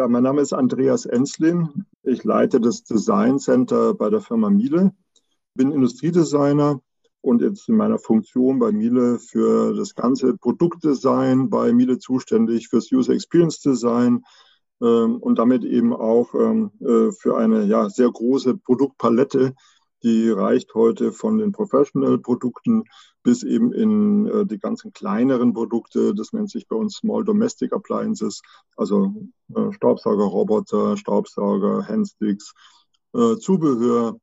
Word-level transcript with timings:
Ja, 0.00 0.08
mein 0.08 0.22
Name 0.22 0.40
ist 0.40 0.54
Andreas 0.54 1.04
Enslin. 1.04 1.84
Ich 2.04 2.24
leite 2.24 2.58
das 2.58 2.84
Design 2.84 3.38
Center 3.38 3.92
bei 3.92 4.08
der 4.08 4.22
Firma 4.22 4.48
Miele, 4.48 4.94
bin 5.54 5.72
Industriedesigner 5.72 6.80
und 7.20 7.42
jetzt 7.42 7.68
in 7.68 7.76
meiner 7.76 7.98
Funktion 7.98 8.58
bei 8.58 8.72
Miele 8.72 9.18
für 9.18 9.74
das 9.74 9.94
ganze 9.94 10.38
Produktdesign 10.38 11.50
bei 11.50 11.74
Miele 11.74 11.98
zuständig, 11.98 12.68
fürs 12.68 12.90
User 12.90 13.12
Experience 13.12 13.60
Design 13.60 14.24
ähm, 14.80 15.18
und 15.18 15.38
damit 15.38 15.64
eben 15.64 15.92
auch 15.92 16.32
ähm, 16.34 16.70
äh, 16.80 17.12
für 17.12 17.36
eine 17.36 17.66
ja, 17.66 17.90
sehr 17.90 18.10
große 18.10 18.56
Produktpalette, 18.56 19.52
die 20.02 20.30
reicht 20.30 20.72
heute 20.72 21.12
von 21.12 21.36
den 21.36 21.52
Professional-Produkten 21.52 22.84
bis 23.22 23.42
eben 23.42 23.72
in 23.72 24.26
äh, 24.26 24.46
die 24.46 24.58
ganzen 24.58 24.92
kleineren 24.92 25.52
Produkte. 25.52 26.14
Das 26.14 26.32
nennt 26.32 26.50
sich 26.50 26.66
bei 26.68 26.76
uns 26.76 26.96
Small 26.96 27.24
Domestic 27.24 27.72
Appliances, 27.72 28.42
also 28.76 29.14
äh, 29.54 29.72
Staubsauger, 29.72 30.24
Roboter, 30.24 30.96
Staubsauger, 30.96 31.86
Handsticks, 31.86 32.52
äh, 33.14 33.36
Zubehör. 33.36 34.18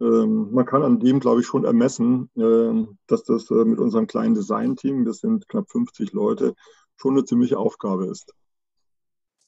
Ähm, 0.00 0.50
man 0.52 0.66
kann 0.66 0.82
an 0.82 0.98
dem, 0.98 1.20
glaube 1.20 1.40
ich, 1.40 1.46
schon 1.46 1.64
ermessen, 1.64 2.30
äh, 2.36 2.86
dass 3.06 3.24
das 3.24 3.50
äh, 3.50 3.64
mit 3.64 3.78
unserem 3.78 4.06
kleinen 4.06 4.34
Design-Team, 4.34 5.04
wir 5.04 5.12
sind 5.12 5.48
knapp 5.48 5.70
50 5.70 6.12
Leute, 6.12 6.54
schon 6.96 7.14
eine 7.14 7.24
ziemliche 7.24 7.58
Aufgabe 7.58 8.06
ist. 8.06 8.32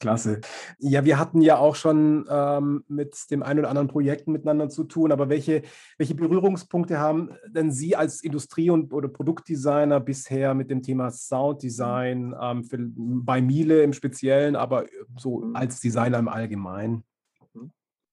Klasse. 0.02 0.40
Ja, 0.80 1.04
wir 1.04 1.16
hatten 1.16 1.40
ja 1.40 1.58
auch 1.58 1.76
schon 1.76 2.26
ähm, 2.28 2.82
mit 2.88 3.30
dem 3.30 3.44
einen 3.44 3.60
oder 3.60 3.68
anderen 3.68 3.86
Projekten 3.86 4.32
miteinander 4.32 4.68
zu 4.68 4.82
tun, 4.82 5.12
aber 5.12 5.28
welche, 5.28 5.62
welche 5.96 6.16
Berührungspunkte 6.16 6.98
haben 6.98 7.30
denn 7.46 7.70
Sie 7.70 7.94
als 7.94 8.20
Industrie- 8.24 8.70
und 8.70 8.92
oder 8.92 9.06
Produktdesigner 9.06 10.00
bisher 10.00 10.54
mit 10.54 10.70
dem 10.70 10.82
Thema 10.82 11.12
Sounddesign 11.12 12.34
ähm, 12.40 12.64
für, 12.64 12.78
bei 12.80 13.40
Miele 13.40 13.84
im 13.84 13.92
Speziellen, 13.92 14.56
aber 14.56 14.86
so 15.16 15.38
mhm. 15.38 15.54
als 15.54 15.78
Designer 15.78 16.18
im 16.18 16.28
Allgemeinen? 16.28 17.04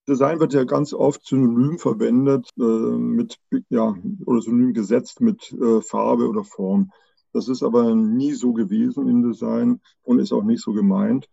Design 0.07 0.39
wird 0.39 0.53
ja 0.53 0.63
ganz 0.65 0.93
oft 0.93 1.25
synonym 1.25 1.79
verwendet, 1.79 2.49
äh, 2.59 2.61
mit, 2.61 3.39
ja, 3.69 3.95
oder 4.25 4.41
synonym 4.41 4.73
gesetzt 4.73 5.21
mit 5.21 5.51
äh, 5.53 5.81
Farbe 5.81 6.29
oder 6.29 6.43
Form. 6.43 6.91
Das 7.33 7.47
ist 7.47 7.63
aber 7.63 7.95
nie 7.95 8.33
so 8.33 8.53
gewesen 8.53 9.07
im 9.07 9.23
Design 9.23 9.81
und 10.03 10.19
ist 10.19 10.31
auch 10.31 10.43
nicht 10.43 10.61
so 10.61 10.73
gemeint. 10.73 11.27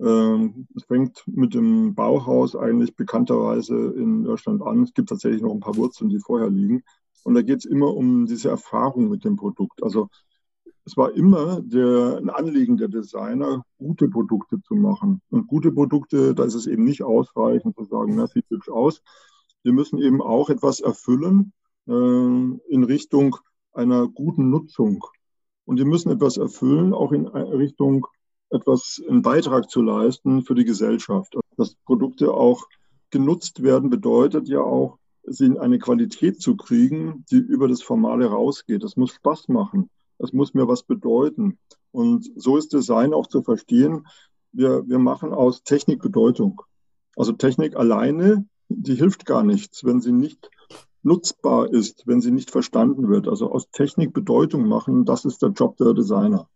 Ähm, 0.00 0.66
es 0.76 0.84
fängt 0.84 1.24
mit 1.26 1.54
dem 1.54 1.94
Bauhaus 1.94 2.54
eigentlich 2.54 2.94
bekannterweise 2.96 3.94
in 3.96 4.24
Deutschland 4.24 4.62
an. 4.62 4.82
Es 4.82 4.92
gibt 4.92 5.08
tatsächlich 5.08 5.42
noch 5.42 5.52
ein 5.52 5.60
paar 5.60 5.76
Wurzeln, 5.76 6.10
die 6.10 6.18
vorher 6.18 6.50
liegen. 6.50 6.82
Und 7.24 7.34
da 7.34 7.42
geht 7.42 7.58
es 7.58 7.64
immer 7.64 7.94
um 7.94 8.26
diese 8.26 8.50
Erfahrung 8.50 9.08
mit 9.08 9.24
dem 9.24 9.36
Produkt. 9.36 9.82
Also 9.82 10.08
es 10.84 10.96
war 10.96 11.12
immer 11.14 11.60
der, 11.62 12.18
ein 12.18 12.30
Anliegen 12.30 12.76
der 12.76 12.88
Designer, 12.88 13.64
gute 13.78 14.08
Produkte 14.08 14.60
zu 14.62 14.74
machen. 14.74 15.20
Und 15.30 15.48
gute 15.48 15.72
Produkte, 15.72 16.34
da 16.34 16.44
ist 16.44 16.54
es 16.54 16.66
eben 16.66 16.84
nicht 16.84 17.02
ausreichend 17.02 17.74
zu 17.74 17.84
sagen, 17.84 18.16
das 18.16 18.32
sieht 18.32 18.48
hübsch 18.50 18.68
aus. 18.68 19.02
Wir 19.64 19.72
müssen 19.72 19.98
eben 19.98 20.22
auch 20.22 20.48
etwas 20.48 20.80
erfüllen 20.80 21.52
äh, 21.88 21.92
in 21.92 22.84
Richtung 22.84 23.36
einer 23.72 24.06
guten 24.06 24.50
Nutzung. 24.50 25.04
Und 25.64 25.78
wir 25.78 25.86
müssen 25.86 26.10
etwas 26.10 26.36
erfüllen, 26.36 26.94
auch 26.94 27.10
in 27.10 27.26
Richtung 27.26 28.06
etwas, 28.50 29.02
einen 29.08 29.22
Beitrag 29.22 29.70
zu 29.70 29.82
leisten 29.82 30.42
für 30.42 30.54
die 30.54 30.64
Gesellschaft. 30.64 31.36
Dass 31.56 31.74
Produkte 31.84 32.32
auch 32.32 32.66
genutzt 33.10 33.62
werden, 33.62 33.90
bedeutet 33.90 34.48
ja 34.48 34.60
auch, 34.60 34.98
sie 35.28 35.46
in 35.46 35.58
eine 35.58 35.78
Qualität 35.78 36.40
zu 36.40 36.56
kriegen, 36.56 37.24
die 37.30 37.38
über 37.38 37.68
das 37.68 37.82
Formale 37.82 38.26
rausgeht. 38.26 38.84
Das 38.84 38.96
muss 38.96 39.12
Spaß 39.12 39.48
machen. 39.48 39.90
Das 40.18 40.32
muss 40.32 40.54
mir 40.54 40.68
was 40.68 40.82
bedeuten. 40.82 41.58
Und 41.90 42.30
so 42.36 42.56
ist 42.56 42.72
Design 42.72 43.12
auch 43.12 43.26
zu 43.26 43.42
verstehen. 43.42 44.06
Wir, 44.52 44.86
wir 44.86 44.98
machen 44.98 45.32
aus 45.32 45.62
Technik 45.62 46.00
Bedeutung. 46.00 46.62
Also 47.16 47.32
Technik 47.32 47.76
alleine, 47.76 48.46
die 48.68 48.94
hilft 48.94 49.26
gar 49.26 49.42
nichts, 49.42 49.84
wenn 49.84 50.00
sie 50.00 50.12
nicht 50.12 50.50
nutzbar 51.02 51.70
ist, 51.70 52.06
wenn 52.06 52.20
sie 52.20 52.30
nicht 52.30 52.50
verstanden 52.50 53.08
wird. 53.08 53.28
Also 53.28 53.50
aus 53.50 53.70
Technik 53.70 54.12
Bedeutung 54.12 54.66
machen, 54.68 55.04
das 55.04 55.24
ist 55.24 55.42
der 55.42 55.50
Job 55.50 55.76
der 55.76 55.94
Designer. 55.94 56.48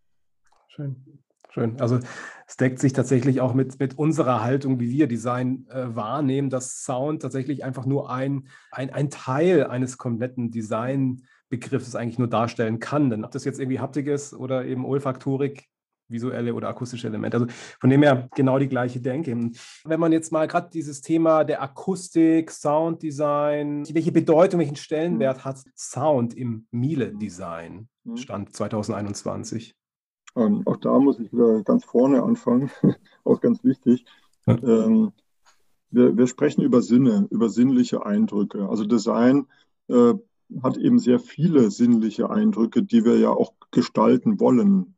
Schön. 0.69 1.20
Schön. 1.53 1.81
Also 1.81 1.99
es 2.47 2.57
deckt 2.57 2.79
sich 2.79 2.93
tatsächlich 2.93 3.41
auch 3.41 3.55
mit, 3.55 3.79
mit 3.81 3.99
unserer 3.99 4.43
Haltung, 4.43 4.79
wie 4.79 4.91
wir 4.91 5.09
Design 5.09 5.67
äh, 5.69 5.95
wahrnehmen, 5.95 6.49
dass 6.49 6.85
Sound 6.85 7.23
tatsächlich 7.23 7.65
einfach 7.65 7.87
nur 7.87 8.11
ein, 8.11 8.49
ein, 8.71 8.91
ein 8.91 9.11
Teil 9.11 9.67
eines 9.67 9.99
kompletten 9.99 10.53
Designbegriffs 10.53 11.97
eigentlich 11.97 12.19
nur 12.19 12.29
darstellen 12.29 12.79
kann. 12.79 13.11
Denn 13.11 13.25
ob 13.25 13.33
das 13.33 13.45
jetzt 13.45 13.59
irgendwie 13.59 13.81
Haptik 13.81 14.07
ist 14.07 14.33
oder 14.33 14.65
eben 14.65 14.85
Olfaktorik, 14.85 15.67
visuelle 16.11 16.55
oder 16.55 16.69
akustische 16.69 17.07
Elemente. 17.07 17.37
Also 17.37 17.47
von 17.81 17.89
dem 17.91 18.03
her 18.03 18.29
genau 18.35 18.59
die 18.59 18.69
gleiche 18.69 19.01
Denke. 19.01 19.37
Wenn 19.85 20.01
man 20.01 20.13
jetzt 20.13 20.33
mal 20.33 20.49
gerade 20.49 20.69
dieses 20.71 21.01
Thema 21.01 21.45
der 21.45 21.63
Akustik, 21.63 22.51
Sounddesign, 22.51 23.85
welche 23.95 24.13
Bedeutung, 24.13 24.61
welchen 24.61 24.77
Stellenwert 24.77 25.39
mhm. 25.39 25.45
hat 25.45 25.63
Sound 25.77 26.35
im 26.35 26.67
Miele-Design, 26.73 27.89
mhm. 28.05 28.17
Stand 28.17 28.55
2021? 28.55 29.75
Ähm, 30.37 30.63
auch 30.67 30.77
da 30.77 30.99
muss 30.99 31.19
ich 31.19 31.33
wieder 31.33 31.63
ganz 31.63 31.85
vorne 31.85 32.23
anfangen, 32.23 32.71
auch 33.25 33.41
ganz 33.41 33.65
wichtig. 33.65 34.05
Ähm, 34.47 35.13
wir, 35.91 36.17
wir, 36.17 36.27
sprechen 36.27 36.63
über 36.63 36.83
Sinne, 36.83 37.27
über 37.31 37.49
sinnliche 37.49 38.07
Eindrücke. 38.07 38.69
Also 38.69 38.85
Design 38.85 39.47
äh, 39.89 40.15
hat 40.63 40.77
eben 40.77 40.99
sehr 40.99 41.19
viele 41.19 41.71
sinnliche 41.71 42.31
Eindrücke, 42.31 42.83
die 42.83 43.05
wir 43.05 43.19
ja 43.19 43.31
auch 43.31 43.53
gestalten 43.71 44.41
wollen. 44.41 44.95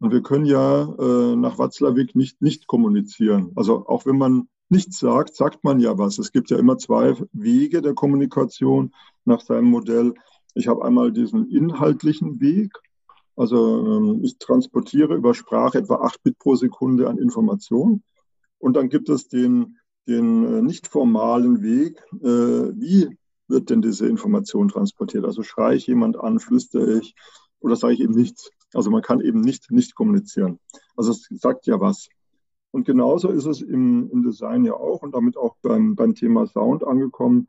Und 0.00 0.12
wir 0.12 0.22
können 0.22 0.46
ja 0.46 0.82
äh, 0.82 1.36
nach 1.36 1.58
Watzlawick 1.58 2.16
nicht 2.16 2.42
nicht 2.42 2.66
kommunizieren. 2.66 3.52
Also 3.54 3.86
auch 3.86 4.04
wenn 4.04 4.18
man 4.18 4.48
nichts 4.68 4.98
sagt, 4.98 5.36
sagt 5.36 5.62
man 5.64 5.78
ja 5.78 5.96
was. 5.98 6.18
Es 6.18 6.32
gibt 6.32 6.50
ja 6.50 6.58
immer 6.58 6.78
zwei 6.78 7.14
Wege 7.32 7.82
der 7.82 7.94
Kommunikation 7.94 8.92
nach 9.24 9.40
seinem 9.40 9.66
Modell. 9.66 10.14
Ich 10.54 10.66
habe 10.66 10.84
einmal 10.84 11.12
diesen 11.12 11.48
inhaltlichen 11.48 12.40
Weg 12.40 12.72
also 13.36 13.86
ähm, 13.86 14.20
ich 14.22 14.38
transportiere 14.38 15.14
über 15.14 15.34
Sprache 15.34 15.78
etwa 15.78 15.96
8 15.96 16.22
Bit 16.22 16.38
pro 16.38 16.54
Sekunde 16.54 17.08
an 17.08 17.18
Information. 17.18 18.02
Und 18.58 18.74
dann 18.74 18.88
gibt 18.88 19.08
es 19.08 19.28
den, 19.28 19.78
den 20.06 20.44
äh, 20.44 20.62
nicht 20.62 20.86
formalen 20.86 21.62
Weg, 21.62 22.02
äh, 22.20 22.72
wie 22.78 23.16
wird 23.48 23.70
denn 23.70 23.82
diese 23.82 24.06
Information 24.06 24.68
transportiert? 24.68 25.24
Also 25.24 25.42
schreie 25.42 25.76
ich 25.76 25.86
jemand 25.86 26.18
an, 26.18 26.38
flüstere 26.38 26.98
ich 26.98 27.14
oder 27.60 27.76
sage 27.76 27.94
ich 27.94 28.00
eben 28.00 28.14
nichts. 28.14 28.50
Also 28.74 28.90
man 28.90 29.02
kann 29.02 29.20
eben 29.20 29.40
nicht, 29.40 29.70
nicht 29.70 29.94
kommunizieren. 29.94 30.58
Also 30.96 31.12
es 31.12 31.28
sagt 31.30 31.66
ja 31.66 31.80
was. 31.80 32.08
Und 32.70 32.86
genauso 32.86 33.28
ist 33.28 33.44
es 33.44 33.60
im, 33.60 34.10
im 34.10 34.22
Design 34.22 34.64
ja 34.64 34.74
auch 34.74 35.02
und 35.02 35.14
damit 35.14 35.36
auch 35.36 35.56
beim, 35.62 35.94
beim 35.94 36.14
Thema 36.14 36.46
Sound 36.46 36.84
angekommen. 36.84 37.48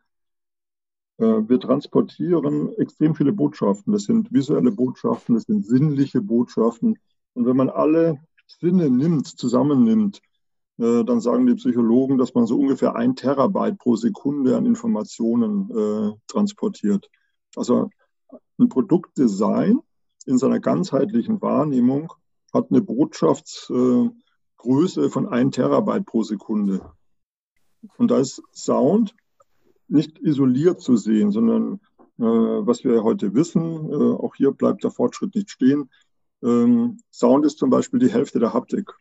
Äh, 1.24 1.48
wir 1.48 1.60
transportieren 1.60 2.74
extrem 2.78 3.16
viele 3.16 3.32
Botschaften. 3.32 3.94
Das 3.94 4.04
sind 4.04 4.34
visuelle 4.34 4.72
Botschaften, 4.72 5.36
das 5.36 5.46
sind 5.46 5.66
sinnliche 5.66 6.22
Botschaften. 6.22 7.00
Und 7.34 7.46
wenn 7.46 7.56
man 7.56 7.70
alle 7.70 8.20
Sinne 8.48 8.90
nimmt, 8.90 9.28
zusammennimmt, 9.28 10.22
äh, 10.80 11.06
dann 11.06 11.22
sagen 11.22 11.46
die 11.46 11.56
Psychologen, 11.56 12.18
dass 12.18 12.34
man 12.34 12.46
so 12.46 12.60
ungefähr 12.60 12.96
ein 12.96 13.16
Terabyte 13.16 13.78
pro 13.78 13.96
Sekunde 13.96 14.58
an 14.58 14.66
Informationen 14.66 15.70
äh, 15.72 16.12
transportiert. 16.28 17.10
Also 17.56 17.90
ein 18.60 18.70
Produktdesign 18.70 19.80
in 20.26 20.38
seiner 20.38 20.60
ganzheitlichen 20.60 21.42
Wahrnehmung 21.42 22.12
hat 22.54 22.68
eine 22.70 22.82
Botschaftsgröße 22.82 25.10
von 25.10 25.28
ein 25.28 25.52
Terabyte 25.52 26.06
pro 26.06 26.24
Sekunde. 26.24 26.82
Und 27.98 28.12
da 28.12 28.20
ist 28.20 28.42
Sound 28.54 29.16
nicht 29.94 30.20
isoliert 30.20 30.82
zu 30.82 30.98
sehen, 30.98 31.32
sondern 31.32 31.80
äh, 32.20 32.24
was 32.24 32.84
wir 32.84 33.04
heute 33.04 33.34
wissen, 33.34 33.62
äh, 33.62 34.16
auch 34.16 34.36
hier 34.36 34.52
bleibt 34.52 34.84
der 34.84 34.92
Fortschritt 34.92 35.36
nicht 35.36 35.52
stehen. 35.52 35.90
Ähm, 36.44 37.00
Sound 37.12 37.46
ist 37.46 37.60
zum 37.60 37.70
Beispiel 37.70 38.00
die 38.00 38.12
Hälfte 38.12 38.40
der 38.40 38.54
Haptik. 38.54 38.92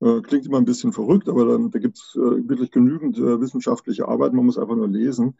Äh, 0.00 0.20
klingt 0.20 0.46
immer 0.46 0.58
ein 0.58 0.64
bisschen 0.64 0.92
verrückt, 0.92 1.28
aber 1.28 1.46
dann, 1.46 1.70
da 1.70 1.78
gibt 1.78 1.98
es 1.98 2.14
äh, 2.16 2.48
wirklich 2.48 2.70
genügend 2.70 3.18
äh, 3.18 3.40
wissenschaftliche 3.40 4.06
Arbeit, 4.06 4.32
man 4.32 4.46
muss 4.46 4.58
einfach 4.58 4.76
nur 4.76 4.88
lesen. 4.88 5.38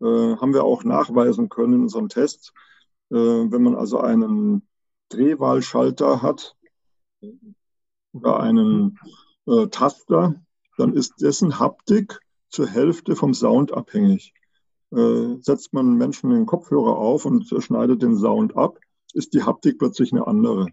Äh, 0.00 0.04
haben 0.04 0.54
wir 0.54 0.64
auch 0.64 0.84
nachweisen 0.84 1.48
können 1.48 1.74
in 1.74 1.82
unserem 1.82 2.08
Test. 2.08 2.52
wenn 3.10 3.62
man 3.62 3.76
also 3.76 4.00
einen 4.00 4.66
Drehwahlschalter 5.10 6.22
hat 6.22 6.56
oder 8.12 8.40
einen 8.40 8.98
Taster, 9.70 10.42
dann 10.78 10.94
ist 10.94 11.20
dessen 11.20 11.60
Haptik 11.60 12.23
zur 12.54 12.66
Hälfte 12.66 13.16
vom 13.16 13.34
Sound 13.34 13.72
abhängig. 13.72 14.32
Äh, 14.92 15.36
setzt 15.40 15.72
man 15.72 15.96
Menschen 15.96 16.30
den 16.30 16.46
Kopfhörer 16.46 16.96
auf 16.96 17.24
und 17.24 17.46
schneidet 17.58 18.02
den 18.02 18.16
Sound 18.16 18.56
ab, 18.56 18.78
ist 19.12 19.34
die 19.34 19.42
Haptik 19.42 19.78
plötzlich 19.78 20.12
eine 20.12 20.26
andere. 20.26 20.68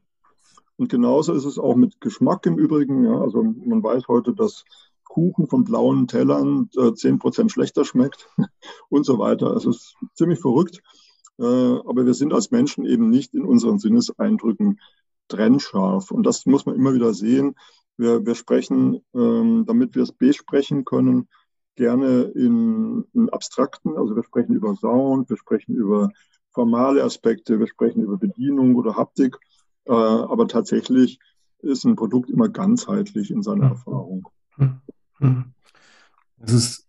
Und 0.78 0.90
genauso 0.90 1.34
ist 1.34 1.46
es 1.46 1.60
auch 1.60 1.76
mit 1.76 2.02
Geschmack 2.02 2.46
im 2.46 2.58
Übrigen. 2.58 3.04
Ja. 3.04 3.20
Also 3.20 3.44
man 3.44 3.84
weiß 3.84 4.08
heute, 4.08 4.34
dass 4.34 4.64
Kuchen 5.04 5.48
von 5.48 5.64
blauen 5.64 6.08
Tellern 6.08 6.70
äh, 6.76 6.92
10% 6.92 7.50
schlechter 7.50 7.84
schmeckt 7.84 8.30
und 8.90 9.06
so 9.06 9.20
weiter. 9.20 9.56
Es 9.56 9.66
ist 9.66 9.96
ziemlich 10.16 10.40
verrückt. 10.40 10.82
Äh, 11.38 11.44
aber 11.44 12.06
wir 12.06 12.14
sind 12.14 12.34
als 12.34 12.52
Menschen 12.52 12.86
eben 12.86 13.10
nicht 13.10 13.34
in 13.34 13.44
unseren 13.44 13.80
Sinneseindrücken 13.80 14.80
trennscharf. 15.28 16.12
Und 16.12 16.24
das 16.26 16.46
muss 16.46 16.66
man 16.66 16.76
immer 16.76 16.94
wieder 16.94 17.14
sehen 17.14 17.56
Wir, 17.98 18.26
wir 18.26 18.36
sprechen, 18.36 19.02
ähm, 19.14 19.66
damit 19.66 19.96
wir 19.96 20.04
es 20.04 20.12
besprechen 20.12 20.86
können, 20.86 21.28
gerne 21.82 22.32
in, 22.36 23.06
in 23.14 23.30
abstrakten, 23.30 23.98
also 23.98 24.16
wir 24.16 24.24
sprechen 24.24 24.54
über 24.54 24.76
Sound, 24.76 25.32
wir 25.32 25.38
sprechen 25.38 25.74
über 25.76 26.12
formale 26.52 27.04
Aspekte, 27.04 27.60
wir 27.60 27.68
sprechen 27.68 28.04
über 28.04 28.18
Bedienung 28.18 28.76
oder 28.76 28.96
Haptik, 28.96 29.36
äh, 29.86 29.92
aber 29.92 30.48
tatsächlich 30.48 31.18
ist 31.64 31.84
ein 31.84 31.96
Produkt 31.96 32.30
immer 32.30 32.50
ganzheitlich 32.50 33.32
in 33.32 33.42
seiner 33.42 33.66
mhm. 33.66 33.72
Erfahrung. 33.72 34.28
Mhm. 35.20 35.54
Es 36.38 36.54
ist 36.54 36.88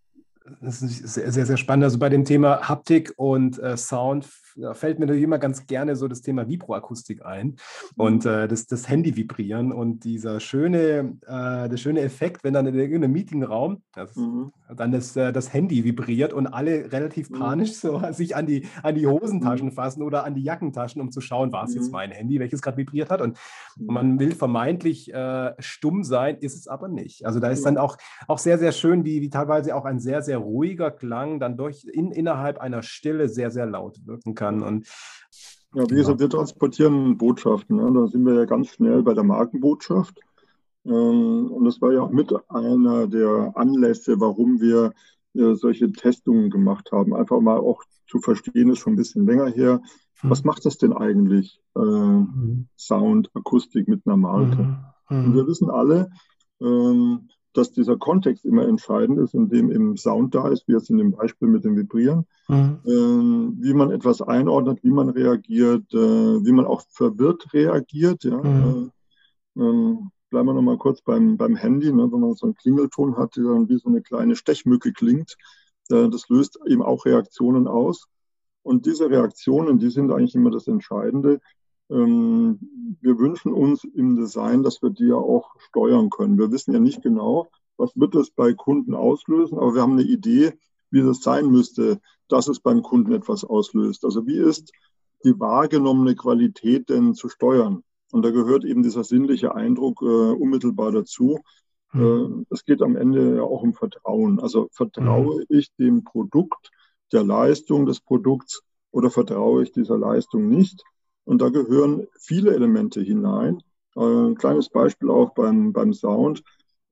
das 0.60 0.82
ist 0.82 1.14
sehr, 1.14 1.32
sehr, 1.32 1.46
sehr 1.46 1.56
spannend. 1.56 1.84
Also 1.84 1.98
bei 1.98 2.10
dem 2.10 2.26
Thema 2.26 2.68
Haptik 2.68 3.14
und 3.16 3.58
äh, 3.60 3.78
Sound 3.78 4.28
fällt 4.72 4.98
mir 4.98 5.06
natürlich 5.06 5.24
immer 5.24 5.38
ganz 5.38 5.66
gerne 5.66 5.96
so 5.96 6.08
das 6.08 6.22
Thema 6.22 6.48
Vibroakustik 6.48 7.24
ein 7.24 7.56
und 7.96 8.26
äh, 8.26 8.48
das, 8.48 8.66
das 8.66 8.88
Handy 8.88 9.16
vibrieren 9.16 9.72
und 9.72 10.04
dieser 10.04 10.40
schöne, 10.40 11.16
äh, 11.26 11.68
der 11.68 11.76
schöne 11.76 12.00
Effekt, 12.00 12.44
wenn 12.44 12.54
dann 12.54 12.66
in 12.66 12.74
irgendeinem 12.74 13.12
Meetingraum 13.12 13.82
das, 13.94 14.16
mhm. 14.16 14.52
dann 14.74 14.92
das, 14.92 15.16
äh, 15.16 15.32
das 15.32 15.52
Handy 15.52 15.84
vibriert 15.84 16.32
und 16.32 16.46
alle 16.46 16.92
relativ 16.92 17.30
mhm. 17.30 17.38
panisch 17.38 17.74
so 17.74 18.02
sich 18.12 18.36
an 18.36 18.46
die, 18.46 18.66
an 18.82 18.94
die 18.94 19.06
Hosentaschen 19.06 19.68
mhm. 19.68 19.72
fassen 19.72 20.02
oder 20.02 20.24
an 20.24 20.34
die 20.34 20.42
Jackentaschen, 20.42 21.00
um 21.00 21.10
zu 21.10 21.20
schauen, 21.20 21.52
war 21.52 21.64
es 21.64 21.74
jetzt 21.74 21.86
mhm. 21.86 21.92
mein 21.92 22.10
Handy, 22.10 22.38
welches 22.40 22.62
gerade 22.62 22.76
vibriert 22.76 23.10
hat 23.10 23.20
und, 23.20 23.38
und 23.78 23.86
mhm. 23.86 23.94
man 23.94 24.18
will 24.18 24.34
vermeintlich 24.34 25.12
äh, 25.12 25.52
stumm 25.58 26.04
sein, 26.04 26.36
ist 26.38 26.56
es 26.56 26.68
aber 26.68 26.88
nicht. 26.88 27.26
Also 27.26 27.40
da 27.40 27.48
ist 27.48 27.64
dann 27.64 27.78
auch, 27.78 27.96
auch 28.28 28.38
sehr, 28.38 28.58
sehr 28.58 28.72
schön, 28.72 29.04
wie, 29.04 29.20
wie 29.20 29.30
teilweise 29.30 29.74
auch 29.74 29.84
ein 29.84 30.00
sehr, 30.00 30.22
sehr 30.22 30.38
ruhiger 30.38 30.90
Klang 30.90 31.40
dann 31.40 31.56
durch 31.56 31.84
in, 31.84 32.12
innerhalb 32.12 32.58
einer 32.58 32.82
Stille 32.82 33.28
sehr, 33.28 33.50
sehr 33.50 33.66
laut 33.66 34.06
wirken 34.06 34.34
kann. 34.34 34.41
Und 34.48 34.86
ja, 35.74 35.88
wie 35.88 35.94
gesagt, 35.94 36.20
wir 36.20 36.28
transportieren 36.28 37.16
Botschaften. 37.16 37.76
Ne? 37.76 37.92
Da 37.92 38.06
sind 38.06 38.24
wir 38.26 38.34
ja 38.34 38.44
ganz 38.44 38.68
schnell 38.68 39.02
bei 39.02 39.14
der 39.14 39.24
Markenbotschaft. 39.24 40.20
Ähm, 40.84 41.50
und 41.50 41.64
das 41.64 41.80
war 41.80 41.92
ja 41.92 42.02
auch 42.02 42.10
mit 42.10 42.32
einer 42.48 43.06
der 43.06 43.52
Anlässe, 43.54 44.20
warum 44.20 44.60
wir 44.60 44.92
äh, 45.34 45.54
solche 45.54 45.90
Testungen 45.92 46.50
gemacht 46.50 46.92
haben. 46.92 47.14
Einfach 47.14 47.40
mal 47.40 47.58
auch 47.58 47.82
zu 48.06 48.20
verstehen, 48.20 48.70
ist 48.70 48.78
schon 48.78 48.94
ein 48.94 48.96
bisschen 48.96 49.26
länger 49.26 49.48
her. 49.48 49.80
Was 50.22 50.44
mhm. 50.44 50.48
macht 50.48 50.66
das 50.66 50.76
denn 50.76 50.92
eigentlich, 50.92 51.60
äh, 51.74 51.80
mhm. 51.80 52.68
Sound, 52.76 53.30
Akustik 53.34 53.88
mit 53.88 54.06
einer 54.06 54.16
Marke? 54.16 54.78
Mhm. 55.08 55.24
Und 55.24 55.34
wir 55.34 55.46
wissen 55.46 55.70
alle, 55.70 56.10
ähm, 56.60 57.28
dass 57.52 57.72
dieser 57.72 57.96
Kontext 57.96 58.44
immer 58.44 58.66
entscheidend 58.66 59.18
ist, 59.18 59.34
in 59.34 59.48
dem 59.48 59.70
im 59.70 59.96
Sound 59.96 60.34
da 60.34 60.48
ist, 60.48 60.66
wie 60.66 60.72
jetzt 60.72 60.90
in 60.90 60.98
dem 60.98 61.12
Beispiel 61.12 61.48
mit 61.48 61.64
dem 61.64 61.76
Vibrieren, 61.76 62.26
mhm. 62.48 62.78
äh, 62.84 63.62
wie 63.62 63.74
man 63.74 63.90
etwas 63.90 64.22
einordnet, 64.22 64.78
wie 64.82 64.90
man 64.90 65.10
reagiert, 65.10 65.92
äh, 65.92 65.96
wie 65.96 66.52
man 66.52 66.64
auch 66.64 66.82
verwirrt 66.88 67.52
reagiert. 67.52 68.24
Ja? 68.24 68.38
Mhm. 68.38 68.90
Äh, 69.56 69.60
ähm, 69.62 70.10
bleiben 70.30 70.48
wir 70.48 70.54
nochmal 70.54 70.78
kurz 70.78 71.02
beim, 71.02 71.36
beim 71.36 71.56
Handy, 71.56 71.92
ne? 71.92 72.10
wenn 72.10 72.20
man 72.20 72.34
so 72.34 72.46
einen 72.46 72.54
Klingelton 72.54 73.16
hat, 73.16 73.36
der 73.36 73.44
dann 73.44 73.68
wie 73.68 73.78
so 73.78 73.88
eine 73.88 74.00
kleine 74.00 74.34
Stechmücke 74.34 74.92
klingt, 74.92 75.36
äh, 75.90 76.08
das 76.08 76.28
löst 76.28 76.58
eben 76.66 76.82
auch 76.82 77.04
Reaktionen 77.04 77.68
aus. 77.68 78.06
Und 78.62 78.86
diese 78.86 79.10
Reaktionen, 79.10 79.78
die 79.78 79.90
sind 79.90 80.10
eigentlich 80.10 80.34
immer 80.34 80.50
das 80.50 80.68
Entscheidende. 80.68 81.40
Ähm, 81.92 82.58
wir 83.00 83.18
wünschen 83.18 83.52
uns 83.52 83.84
im 83.84 84.16
Design, 84.16 84.62
dass 84.62 84.82
wir 84.82 84.90
die 84.90 85.08
ja 85.08 85.16
auch 85.16 85.54
steuern 85.58 86.10
können. 86.10 86.38
Wir 86.38 86.50
wissen 86.50 86.72
ja 86.72 86.80
nicht 86.80 87.02
genau, 87.02 87.48
was 87.76 87.92
wird 87.96 88.14
es 88.14 88.30
bei 88.30 88.54
Kunden 88.54 88.94
auslösen, 88.94 89.58
aber 89.58 89.74
wir 89.74 89.82
haben 89.82 89.92
eine 89.92 90.02
Idee, 90.02 90.52
wie 90.90 91.02
das 91.02 91.22
sein 91.22 91.46
müsste, 91.46 92.00
dass 92.28 92.48
es 92.48 92.60
beim 92.60 92.82
Kunden 92.82 93.12
etwas 93.12 93.44
auslöst. 93.44 94.04
Also 94.04 94.26
wie 94.26 94.38
ist 94.38 94.72
die 95.24 95.38
wahrgenommene 95.38 96.14
Qualität 96.14 96.88
denn 96.88 97.14
zu 97.14 97.28
steuern? 97.28 97.82
Und 98.12 98.22
da 98.24 98.30
gehört 98.30 98.64
eben 98.64 98.82
dieser 98.82 99.04
sinnliche 99.04 99.54
Eindruck 99.54 100.02
äh, 100.02 100.04
unmittelbar 100.04 100.92
dazu. 100.92 101.40
Mhm. 101.92 102.44
Äh, 102.50 102.54
es 102.54 102.64
geht 102.64 102.82
am 102.82 102.96
Ende 102.96 103.36
ja 103.36 103.42
auch 103.42 103.62
um 103.62 103.74
Vertrauen. 103.74 104.38
Also 104.38 104.68
vertraue 104.72 105.38
mhm. 105.38 105.44
ich 105.48 105.74
dem 105.76 106.04
Produkt, 106.04 106.70
der 107.12 107.24
Leistung 107.24 107.86
des 107.86 108.00
Produkts 108.00 108.62
oder 108.90 109.10
vertraue 109.10 109.62
ich 109.62 109.72
dieser 109.72 109.98
Leistung 109.98 110.48
nicht? 110.48 110.84
Und 111.24 111.40
da 111.40 111.48
gehören 111.50 112.06
viele 112.18 112.54
Elemente 112.54 113.00
hinein. 113.00 113.62
Äh, 113.96 114.00
ein 114.00 114.34
kleines 114.36 114.68
Beispiel 114.68 115.10
auch 115.10 115.34
beim, 115.34 115.72
beim 115.72 115.92
Sound 115.92 116.42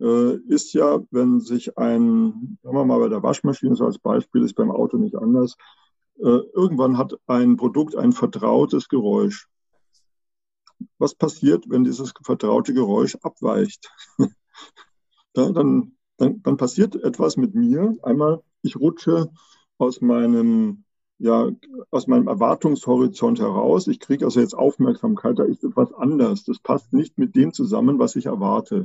äh, 0.00 0.36
ist 0.48 0.72
ja, 0.72 1.00
wenn 1.10 1.40
sich 1.40 1.76
ein, 1.78 2.58
sagen 2.62 2.76
wir 2.76 2.84
mal 2.84 3.00
bei 3.00 3.08
der 3.08 3.22
Waschmaschine 3.22 3.76
so 3.76 3.84
als 3.84 3.98
Beispiel, 3.98 4.42
ist 4.42 4.54
beim 4.54 4.70
Auto 4.70 4.96
nicht 4.96 5.16
anders, 5.16 5.56
äh, 6.18 6.40
irgendwann 6.54 6.98
hat 6.98 7.14
ein 7.26 7.56
Produkt 7.56 7.96
ein 7.96 8.12
vertrautes 8.12 8.88
Geräusch. 8.88 9.48
Was 10.98 11.14
passiert, 11.14 11.64
wenn 11.68 11.84
dieses 11.84 12.12
vertraute 12.22 12.72
Geräusch 12.74 13.16
abweicht? 13.22 13.90
ja, 14.18 15.50
dann, 15.50 15.96
dann, 16.16 16.42
dann 16.42 16.56
passiert 16.56 16.94
etwas 16.96 17.36
mit 17.36 17.54
mir. 17.54 17.96
Einmal, 18.02 18.42
ich 18.62 18.76
rutsche 18.76 19.30
aus 19.78 20.00
meinem 20.00 20.84
ja, 21.20 21.50
aus 21.90 22.06
meinem 22.06 22.28
Erwartungshorizont 22.28 23.40
heraus. 23.40 23.86
Ich 23.88 24.00
kriege 24.00 24.24
also 24.24 24.40
jetzt 24.40 24.54
Aufmerksamkeit, 24.54 25.38
da 25.38 25.44
ist 25.44 25.62
etwas 25.62 25.92
anders. 25.92 26.44
Das 26.44 26.58
passt 26.58 26.94
nicht 26.94 27.18
mit 27.18 27.36
dem 27.36 27.52
zusammen, 27.52 27.98
was 27.98 28.16
ich 28.16 28.26
erwarte. 28.26 28.84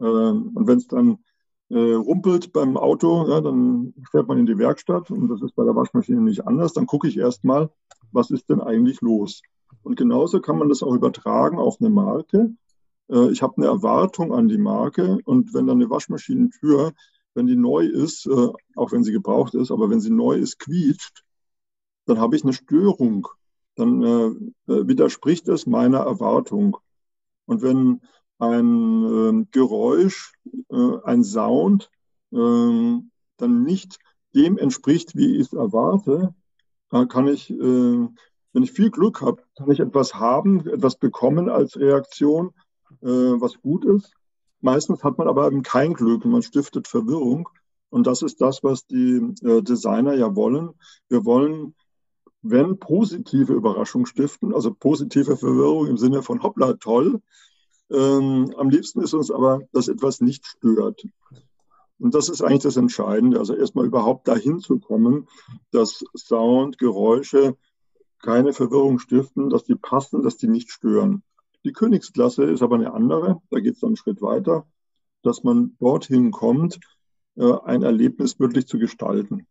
Ähm, 0.00 0.52
und 0.54 0.68
wenn 0.68 0.78
es 0.78 0.86
dann 0.86 1.18
äh, 1.70 1.94
rumpelt 1.94 2.52
beim 2.52 2.76
Auto, 2.76 3.28
ja, 3.28 3.40
dann 3.40 3.92
fährt 4.08 4.28
man 4.28 4.38
in 4.38 4.46
die 4.46 4.56
Werkstatt 4.56 5.10
und 5.10 5.28
das 5.28 5.42
ist 5.42 5.56
bei 5.56 5.64
der 5.64 5.74
Waschmaschine 5.74 6.20
nicht 6.20 6.46
anders. 6.46 6.74
Dann 6.74 6.86
gucke 6.86 7.08
ich 7.08 7.18
erstmal, 7.18 7.70
was 8.12 8.30
ist 8.30 8.48
denn 8.48 8.60
eigentlich 8.60 9.00
los? 9.00 9.42
Und 9.82 9.96
genauso 9.96 10.40
kann 10.40 10.58
man 10.58 10.68
das 10.68 10.84
auch 10.84 10.94
übertragen 10.94 11.58
auf 11.58 11.78
eine 11.80 11.90
Marke. 11.90 12.54
Äh, 13.10 13.32
ich 13.32 13.42
habe 13.42 13.54
eine 13.56 13.66
Erwartung 13.66 14.32
an 14.32 14.46
die 14.46 14.58
Marke 14.58 15.18
und 15.24 15.54
wenn 15.54 15.66
dann 15.66 15.78
eine 15.78 15.90
Waschmaschinentür, 15.90 16.92
wenn 17.34 17.48
die 17.48 17.56
neu 17.56 17.84
ist, 17.84 18.26
äh, 18.26 18.48
auch 18.76 18.92
wenn 18.92 19.02
sie 19.02 19.12
gebraucht 19.12 19.54
ist, 19.54 19.72
aber 19.72 19.90
wenn 19.90 20.00
sie 20.00 20.10
neu 20.10 20.36
ist, 20.36 20.60
quietscht, 20.60 21.24
dann 22.08 22.18
habe 22.18 22.36
ich 22.36 22.42
eine 22.42 22.54
Störung. 22.54 23.28
Dann 23.74 24.02
äh, 24.02 24.72
äh, 24.72 24.88
widerspricht 24.88 25.46
es 25.48 25.66
meiner 25.66 25.98
Erwartung. 25.98 26.78
Und 27.46 27.62
wenn 27.62 28.00
ein 28.38 29.04
äh, 29.04 29.46
Geräusch, 29.50 30.34
äh, 30.70 30.96
ein 31.04 31.22
Sound 31.22 31.90
ähm, 32.32 33.10
dann 33.36 33.62
nicht 33.62 33.98
dem 34.34 34.58
entspricht, 34.58 35.16
wie 35.16 35.36
ich 35.36 35.48
es 35.48 35.52
erwarte, 35.52 36.34
kann 36.90 37.26
ich, 37.26 37.50
äh, 37.50 38.08
wenn 38.52 38.62
ich 38.62 38.72
viel 38.72 38.90
Glück 38.90 39.20
habe, 39.20 39.42
kann 39.56 39.70
ich 39.70 39.80
etwas 39.80 40.14
haben, 40.14 40.66
etwas 40.66 40.96
bekommen 40.96 41.50
als 41.50 41.78
Reaktion, 41.78 42.52
äh, 43.02 43.06
was 43.06 43.60
gut 43.60 43.84
ist. 43.84 44.14
Meistens 44.60 45.04
hat 45.04 45.18
man 45.18 45.28
aber 45.28 45.46
eben 45.46 45.62
kein 45.62 45.92
Glück 45.92 46.24
und 46.24 46.30
man 46.30 46.42
stiftet 46.42 46.88
Verwirrung. 46.88 47.48
Und 47.90 48.06
das 48.06 48.22
ist 48.22 48.40
das, 48.40 48.64
was 48.64 48.86
die 48.86 49.34
Designer 49.40 50.14
ja 50.14 50.34
wollen. 50.34 50.70
Wir 51.08 51.24
wollen 51.24 51.74
wenn 52.42 52.78
positive 52.78 53.52
Überraschung 53.52 54.06
stiften, 54.06 54.54
also 54.54 54.72
positive 54.72 55.36
Verwirrung 55.36 55.86
im 55.86 55.96
Sinne 55.96 56.22
von 56.22 56.42
hoppla, 56.42 56.74
toll. 56.74 57.20
Ähm, 57.90 58.54
am 58.56 58.70
liebsten 58.70 59.00
ist 59.00 59.14
uns 59.14 59.30
aber, 59.30 59.62
dass 59.72 59.88
etwas 59.88 60.20
nicht 60.20 60.46
stört. 60.46 61.02
Und 61.98 62.14
das 62.14 62.28
ist 62.28 62.42
eigentlich 62.42 62.62
das 62.62 62.76
Entscheidende. 62.76 63.38
Also 63.38 63.54
erstmal 63.54 63.86
überhaupt 63.86 64.28
dahin 64.28 64.60
zu 64.60 64.78
kommen, 64.78 65.26
dass 65.72 66.04
Sound, 66.16 66.78
Geräusche 66.78 67.56
keine 68.20 68.52
Verwirrung 68.52 68.98
stiften, 68.98 69.50
dass 69.50 69.64
die 69.64 69.74
passen, 69.74 70.22
dass 70.22 70.36
die 70.36 70.48
nicht 70.48 70.70
stören. 70.70 71.22
Die 71.64 71.72
Königsklasse 71.72 72.44
ist 72.44 72.62
aber 72.62 72.76
eine 72.76 72.92
andere. 72.92 73.40
Da 73.50 73.60
geht 73.60 73.74
es 73.74 73.80
dann 73.80 73.88
einen 73.88 73.96
Schritt 73.96 74.22
weiter, 74.22 74.66
dass 75.22 75.44
man 75.44 75.76
dorthin 75.78 76.30
kommt, 76.30 76.78
äh, 77.36 77.52
ein 77.64 77.82
Erlebnis 77.82 78.38
wirklich 78.38 78.66
zu 78.66 78.78
gestalten. 78.78 79.46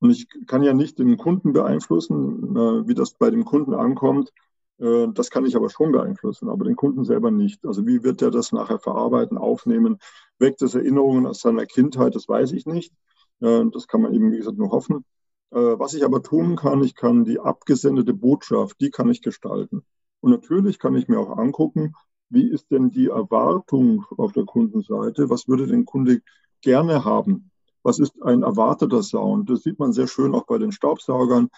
Und 0.00 0.10
ich 0.10 0.28
kann 0.46 0.62
ja 0.62 0.72
nicht 0.72 0.98
den 0.98 1.16
Kunden 1.16 1.52
beeinflussen, 1.52 2.56
äh, 2.56 2.88
wie 2.88 2.94
das 2.94 3.12
bei 3.12 3.30
dem 3.30 3.44
Kunden 3.44 3.74
ankommt. 3.74 4.32
Äh, 4.78 5.08
das 5.12 5.30
kann 5.30 5.44
ich 5.44 5.56
aber 5.56 5.70
schon 5.70 5.92
beeinflussen, 5.92 6.48
aber 6.48 6.64
den 6.64 6.76
Kunden 6.76 7.04
selber 7.04 7.30
nicht. 7.30 7.64
Also 7.66 7.86
wie 7.86 8.02
wird 8.02 8.22
er 8.22 8.30
das 8.30 8.52
nachher 8.52 8.78
verarbeiten, 8.78 9.36
aufnehmen? 9.36 9.98
Weckt 10.38 10.62
es 10.62 10.74
Erinnerungen 10.74 11.26
aus 11.26 11.40
seiner 11.40 11.66
Kindheit? 11.66 12.14
Das 12.14 12.28
weiß 12.28 12.52
ich 12.52 12.66
nicht. 12.66 12.92
Äh, 13.40 13.64
das 13.72 13.86
kann 13.88 14.02
man 14.02 14.14
eben, 14.14 14.32
wie 14.32 14.38
gesagt, 14.38 14.58
nur 14.58 14.70
hoffen. 14.70 15.04
Was 15.52 15.94
ich 15.94 16.04
aber 16.04 16.22
tun 16.22 16.54
kann, 16.54 16.84
ich 16.84 16.94
kann 16.94 17.24
die 17.24 17.40
abgesendete 17.40 18.14
Botschaft, 18.14 18.80
die 18.80 18.92
kann 18.92 19.10
ich 19.10 19.20
gestalten. 19.20 19.82
Und 20.20 20.30
natürlich 20.30 20.78
kann 20.78 20.94
ich 20.94 21.08
mir 21.08 21.18
auch 21.18 21.36
angucken, 21.36 21.94
wie 22.28 22.48
ist 22.48 22.70
denn 22.70 22.90
die 22.90 23.08
Erwartung 23.08 24.04
auf 24.16 24.32
der 24.32 24.44
Kundenseite? 24.44 25.28
Was 25.28 25.48
würde 25.48 25.66
den 25.66 25.86
Kunde 25.86 26.20
gerne 26.60 27.04
haben? 27.04 27.49
Was 27.82 27.98
ist 27.98 28.20
ein 28.22 28.42
erwarteter 28.42 29.02
Sound. 29.02 29.50
Das 29.50 29.62
sieht 29.62 29.78
man 29.78 29.92
sehr 29.92 30.06
schön 30.06 30.34
auch 30.34 30.46
bei 30.46 30.58
den 30.58 30.72
Staubsaugern. 30.72 31.48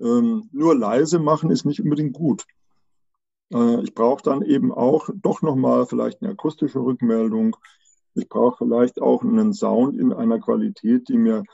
Ähm, 0.00 0.48
nur 0.52 0.76
leise 0.76 1.18
machen 1.18 1.50
ist 1.50 1.64
nicht 1.64 1.82
unbedingt 1.82 2.14
gut. 2.14 2.44
Äh, 3.52 3.82
ich 3.82 3.94
brauche 3.94 4.22
dann 4.22 4.42
eben 4.42 4.72
auch 4.72 5.08
doch 5.14 5.42
nochmal 5.42 5.86
vielleicht 5.86 6.22
eine 6.22 6.32
akustische 6.32 6.80
Rückmeldung. 6.80 7.56
Ich 8.14 8.28
brauche 8.28 8.64
vielleicht 8.64 9.00
auch 9.00 9.22
einen 9.22 9.52
Sound 9.52 9.96
in 9.96 10.12
einer 10.12 10.40
Qualität, 10.40 11.08
die 11.08 11.18
mir 11.18 11.44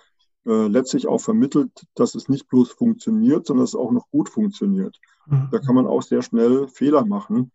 äh, 0.47 0.69
letztlich 0.69 1.07
auch 1.07 1.21
vermittelt, 1.21 1.71
dass 1.95 2.15
es 2.15 2.29
nicht 2.29 2.49
bloß 2.49 2.71
funktioniert, 2.71 3.47
sondern 3.47 3.65
dass 3.65 3.71
es 3.71 3.81
auch 3.81 3.91
noch 3.91 4.09
gut 4.11 4.29
funktioniert. 4.29 4.99
Mhm. 5.27 5.49
Da 5.51 5.59
kann 5.59 5.75
man 5.75 5.87
auch 5.87 6.03
sehr 6.03 6.23
schnell 6.23 6.69
Fehler 6.69 7.05
machen, 7.05 7.51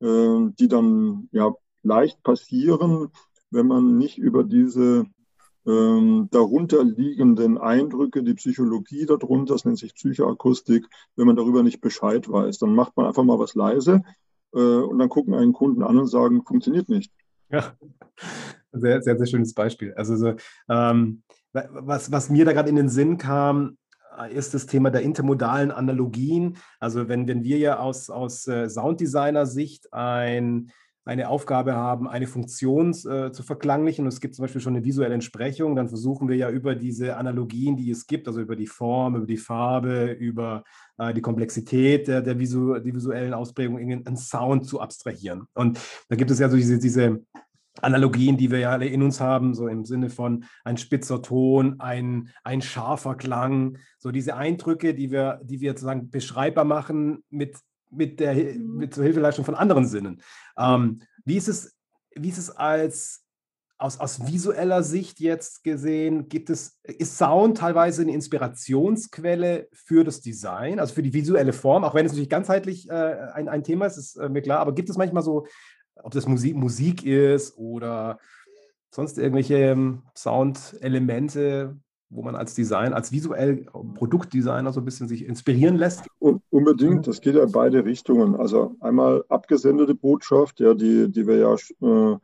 äh, 0.00 0.50
die 0.58 0.68
dann 0.68 1.28
ja 1.32 1.52
leicht 1.82 2.22
passieren, 2.22 3.08
wenn 3.50 3.66
man 3.66 3.96
nicht 3.96 4.18
über 4.18 4.44
diese 4.44 5.06
ähm, 5.66 6.28
darunter 6.30 6.84
liegenden 6.84 7.58
Eindrücke, 7.58 8.22
die 8.22 8.34
Psychologie 8.34 9.06
darunter, 9.06 9.54
das 9.54 9.64
nennt 9.64 9.78
sich 9.78 9.94
Psychoakustik, 9.94 10.86
wenn 11.16 11.26
man 11.26 11.36
darüber 11.36 11.62
nicht 11.62 11.80
Bescheid 11.80 12.28
weiß. 12.28 12.58
Dann 12.58 12.74
macht 12.74 12.96
man 12.96 13.06
einfach 13.06 13.24
mal 13.24 13.38
was 13.38 13.54
leise 13.54 14.02
äh, 14.54 14.58
und 14.58 14.98
dann 14.98 15.08
gucken 15.08 15.34
einen 15.34 15.52
Kunden 15.52 15.82
an 15.82 15.98
und 15.98 16.06
sagen, 16.06 16.44
funktioniert 16.44 16.88
nicht. 16.88 17.12
Ja, 17.50 17.74
sehr, 18.72 19.02
sehr, 19.02 19.16
sehr 19.16 19.26
schönes 19.26 19.54
Beispiel. 19.54 19.94
Also 19.94 20.16
so, 20.16 20.34
ähm, 20.68 21.22
was, 21.52 22.10
was 22.10 22.30
mir 22.30 22.44
da 22.44 22.52
gerade 22.52 22.68
in 22.68 22.76
den 22.76 22.88
Sinn 22.88 23.16
kam, 23.16 23.78
äh, 24.18 24.32
ist 24.34 24.54
das 24.54 24.66
Thema 24.66 24.90
der 24.90 25.02
intermodalen 25.02 25.70
Analogien. 25.70 26.56
Also 26.80 27.08
wenn, 27.08 27.28
wenn 27.28 27.44
wir 27.44 27.58
ja 27.58 27.78
aus, 27.78 28.10
aus 28.10 28.46
äh, 28.48 28.68
Sounddesigner-Sicht 28.68 29.92
ein 29.92 30.72
eine 31.04 31.28
Aufgabe 31.28 31.74
haben, 31.74 32.08
eine 32.08 32.26
Funktion 32.26 32.90
äh, 32.90 33.30
zu 33.30 33.42
verklanglichen. 33.42 34.04
Und 34.04 34.12
es 34.12 34.20
gibt 34.20 34.34
zum 34.34 34.44
Beispiel 34.44 34.60
schon 34.60 34.74
eine 34.74 34.84
visuelle 34.84 35.14
Entsprechung. 35.14 35.76
Dann 35.76 35.88
versuchen 35.88 36.28
wir 36.28 36.36
ja 36.36 36.50
über 36.50 36.74
diese 36.74 37.16
Analogien, 37.16 37.76
die 37.76 37.90
es 37.90 38.06
gibt, 38.06 38.26
also 38.26 38.40
über 38.40 38.56
die 38.56 38.66
Form, 38.66 39.16
über 39.16 39.26
die 39.26 39.36
Farbe, 39.36 40.12
über 40.12 40.64
äh, 40.98 41.12
die 41.12 41.20
Komplexität 41.20 42.08
der, 42.08 42.22
der 42.22 42.38
visu 42.38 42.78
die 42.78 42.94
visuellen 42.94 43.34
Ausprägungen, 43.34 44.06
einen 44.06 44.16
Sound 44.16 44.66
zu 44.66 44.80
abstrahieren. 44.80 45.44
Und 45.54 45.78
da 46.08 46.16
gibt 46.16 46.30
es 46.30 46.38
ja 46.38 46.48
so 46.48 46.56
diese, 46.56 46.78
diese 46.78 47.20
Analogien, 47.82 48.36
die 48.36 48.50
wir 48.50 48.60
ja 48.60 48.70
alle 48.70 48.86
in 48.86 49.02
uns 49.02 49.20
haben, 49.20 49.52
so 49.52 49.66
im 49.66 49.84
Sinne 49.84 50.08
von 50.08 50.44
ein 50.62 50.76
spitzer 50.76 51.20
Ton, 51.22 51.80
ein, 51.80 52.30
ein 52.44 52.62
scharfer 52.62 53.16
Klang, 53.16 53.78
so 53.98 54.10
diese 54.10 54.36
Eindrücke, 54.36 54.94
die 54.94 55.10
wir, 55.10 55.40
die 55.42 55.60
wir 55.60 55.72
sozusagen 55.72 56.08
beschreibbar 56.10 56.64
machen 56.64 57.24
mit 57.30 57.58
mit 57.96 58.20
der 58.20 58.34
mit 58.34 58.94
zur 58.94 59.04
Hilfeleistung 59.04 59.44
von 59.44 59.54
anderen 59.54 59.86
Sinnen. 59.86 60.22
Ähm, 60.58 61.02
wie 61.24 61.36
ist 61.36 61.48
es, 61.48 61.76
wie 62.14 62.28
ist 62.28 62.38
es 62.38 62.50
als 62.50 63.24
aus, 63.78 63.98
aus 63.98 64.26
visueller 64.26 64.82
Sicht 64.82 65.20
jetzt 65.20 65.64
gesehen, 65.64 66.28
gibt 66.28 66.48
es, 66.48 66.78
ist 66.84 67.18
Sound 67.18 67.58
teilweise 67.58 68.02
eine 68.02 68.12
Inspirationsquelle 68.12 69.68
für 69.72 70.04
das 70.04 70.20
Design, 70.20 70.78
also 70.78 70.94
für 70.94 71.02
die 71.02 71.12
visuelle 71.12 71.52
Form, 71.52 71.84
auch 71.84 71.94
wenn 71.94 72.06
es 72.06 72.12
natürlich 72.12 72.30
ganzheitlich 72.30 72.88
äh, 72.88 72.92
ein, 73.34 73.48
ein 73.48 73.64
Thema 73.64 73.86
ist, 73.86 73.96
ist 73.96 74.16
äh, 74.16 74.28
mir 74.28 74.42
klar, 74.42 74.60
aber 74.60 74.74
gibt 74.74 74.90
es 74.90 74.96
manchmal 74.96 75.22
so, 75.22 75.46
ob 75.96 76.12
das 76.12 76.26
Musik, 76.26 76.56
Musik 76.56 77.04
ist 77.04 77.56
oder 77.58 78.18
sonst 78.90 79.18
irgendwelche 79.18 79.56
ähm, 79.56 80.02
Soundelemente, 80.16 81.76
wo 82.10 82.22
man 82.22 82.36
als 82.36 82.54
Design, 82.54 82.92
als 82.92 83.12
visuell 83.12 83.66
Produktdesigner 83.94 84.72
so 84.72 84.80
ein 84.80 84.84
bisschen 84.84 85.08
sich 85.08 85.24
inspirieren 85.24 85.76
lässt? 85.76 86.06
Unbedingt, 86.50 87.06
das 87.06 87.20
geht 87.20 87.34
ja 87.34 87.42
in 87.42 87.52
beide 87.52 87.84
Richtungen. 87.84 88.36
Also 88.36 88.76
einmal 88.80 89.24
abgesendete 89.28 89.94
Botschaft, 89.94 90.60
ja, 90.60 90.74
die, 90.74 91.10
die 91.10 91.26
wir 91.26 91.36
ja, 91.36 91.54
äh, 91.54 92.16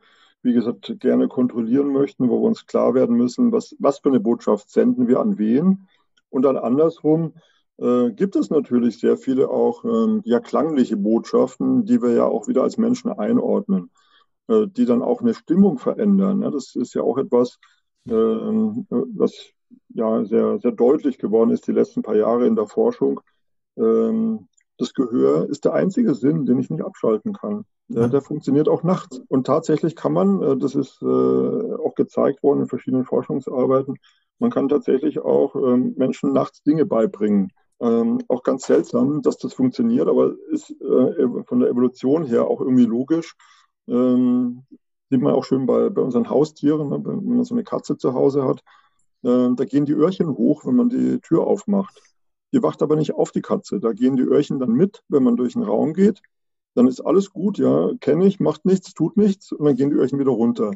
wie 0.43 0.53
gesagt, 0.53 0.95
gerne 0.99 1.27
kontrollieren 1.27 1.91
möchten, 1.91 2.29
wo 2.29 2.41
wir 2.41 2.47
uns 2.47 2.65
klar 2.65 2.93
werden 2.93 3.17
müssen, 3.17 3.51
was, 3.51 3.75
was 3.79 3.99
für 3.99 4.09
eine 4.09 4.19
Botschaft 4.19 4.69
senden 4.69 5.07
wir 5.07 5.19
an 5.19 5.37
wen. 5.37 5.87
Und 6.29 6.43
dann 6.43 6.57
andersrum 6.57 7.33
äh, 7.77 8.11
gibt 8.11 8.35
es 8.35 8.49
natürlich 8.49 8.99
sehr 8.99 9.17
viele 9.17 9.49
auch 9.49 9.83
äh, 9.83 10.21
ja 10.23 10.39
klangliche 10.39 10.97
Botschaften, 10.97 11.85
die 11.85 12.01
wir 12.01 12.11
ja 12.11 12.25
auch 12.25 12.47
wieder 12.47 12.63
als 12.63 12.77
Menschen 12.77 13.11
einordnen, 13.11 13.89
äh, 14.47 14.67
die 14.67 14.85
dann 14.85 15.01
auch 15.01 15.21
eine 15.21 15.33
Stimmung 15.33 15.77
verändern. 15.77 16.41
Ja, 16.41 16.51
das 16.51 16.75
ist 16.75 16.93
ja 16.93 17.01
auch 17.01 17.17
etwas, 17.17 17.59
ähm, 18.07 18.87
was 18.89 19.51
ja 19.89 20.23
sehr, 20.25 20.59
sehr 20.59 20.71
deutlich 20.71 21.17
geworden 21.17 21.51
ist 21.51 21.67
die 21.67 21.73
letzten 21.73 22.01
paar 22.01 22.15
Jahre 22.15 22.47
in 22.47 22.55
der 22.55 22.67
Forschung. 22.67 23.21
Ähm, 23.77 24.47
das 24.77 24.93
Gehör 24.93 25.47
ist 25.49 25.65
der 25.65 25.73
einzige 25.73 26.15
Sinn, 26.15 26.45
den 26.45 26.59
ich 26.59 26.69
nicht 26.69 26.83
abschalten 26.83 27.33
kann. 27.33 27.65
Der, 27.87 28.07
der 28.07 28.21
funktioniert 28.21 28.69
auch 28.69 28.83
nachts. 28.83 29.21
Und 29.27 29.45
tatsächlich 29.45 29.95
kann 29.95 30.13
man, 30.13 30.41
äh, 30.41 30.57
das 30.57 30.75
ist 30.75 31.01
äh, 31.01 31.05
auch 31.05 31.93
gezeigt 31.95 32.41
worden 32.41 32.61
in 32.61 32.67
verschiedenen 32.67 33.05
Forschungsarbeiten, 33.05 33.97
man 34.41 34.49
kann 34.49 34.69
tatsächlich 34.69 35.19
auch 35.19 35.55
ähm, 35.55 35.93
Menschen 35.97 36.33
nachts 36.33 36.63
Dinge 36.63 36.87
beibringen. 36.87 37.51
Ähm, 37.79 38.23
auch 38.27 38.41
ganz 38.41 38.65
seltsam, 38.65 39.21
dass 39.21 39.37
das 39.37 39.53
funktioniert, 39.53 40.07
aber 40.07 40.33
ist 40.49 40.71
äh, 40.81 41.43
von 41.45 41.59
der 41.59 41.69
Evolution 41.69 42.25
her 42.25 42.47
auch 42.47 42.59
irgendwie 42.59 42.85
logisch. 42.85 43.35
Ähm, 43.87 44.63
sieht 45.11 45.21
man 45.21 45.33
auch 45.33 45.45
schön 45.45 45.67
bei, 45.67 45.91
bei 45.91 46.01
unseren 46.01 46.27
Haustieren, 46.27 46.89
ne? 46.89 46.99
wenn 47.03 47.23
man 47.23 47.43
so 47.43 47.53
eine 47.53 47.63
Katze 47.63 47.97
zu 47.97 48.15
Hause 48.15 48.43
hat. 48.43 48.63
Äh, 49.23 49.49
da 49.55 49.65
gehen 49.65 49.85
die 49.85 49.93
Öhrchen 49.93 50.29
hoch, 50.29 50.65
wenn 50.65 50.75
man 50.75 50.89
die 50.89 51.19
Tür 51.19 51.45
aufmacht. 51.47 52.01
Die 52.53 52.61
wacht 52.61 52.81
aber 52.81 52.95
nicht 52.95 53.13
auf 53.13 53.31
die 53.31 53.41
Katze. 53.41 53.79
Da 53.79 53.93
gehen 53.93 54.17
die 54.17 54.23
Öhrchen 54.23 54.59
dann 54.59 54.71
mit, 54.71 55.03
wenn 55.07 55.23
man 55.23 55.37
durch 55.37 55.53
den 55.53 55.63
Raum 55.63 55.93
geht. 55.93 56.21
Dann 56.73 56.87
ist 56.87 57.01
alles 57.01 57.31
gut, 57.31 57.57
ja, 57.57 57.91
kenne 57.99 58.25
ich, 58.25 58.39
macht 58.39 58.65
nichts, 58.65 58.93
tut 58.93 59.17
nichts 59.17 59.51
und 59.51 59.65
dann 59.65 59.75
gehen 59.75 59.89
die 59.89 59.97
Öhrchen 59.97 60.19
wieder 60.19 60.31
runter. 60.31 60.71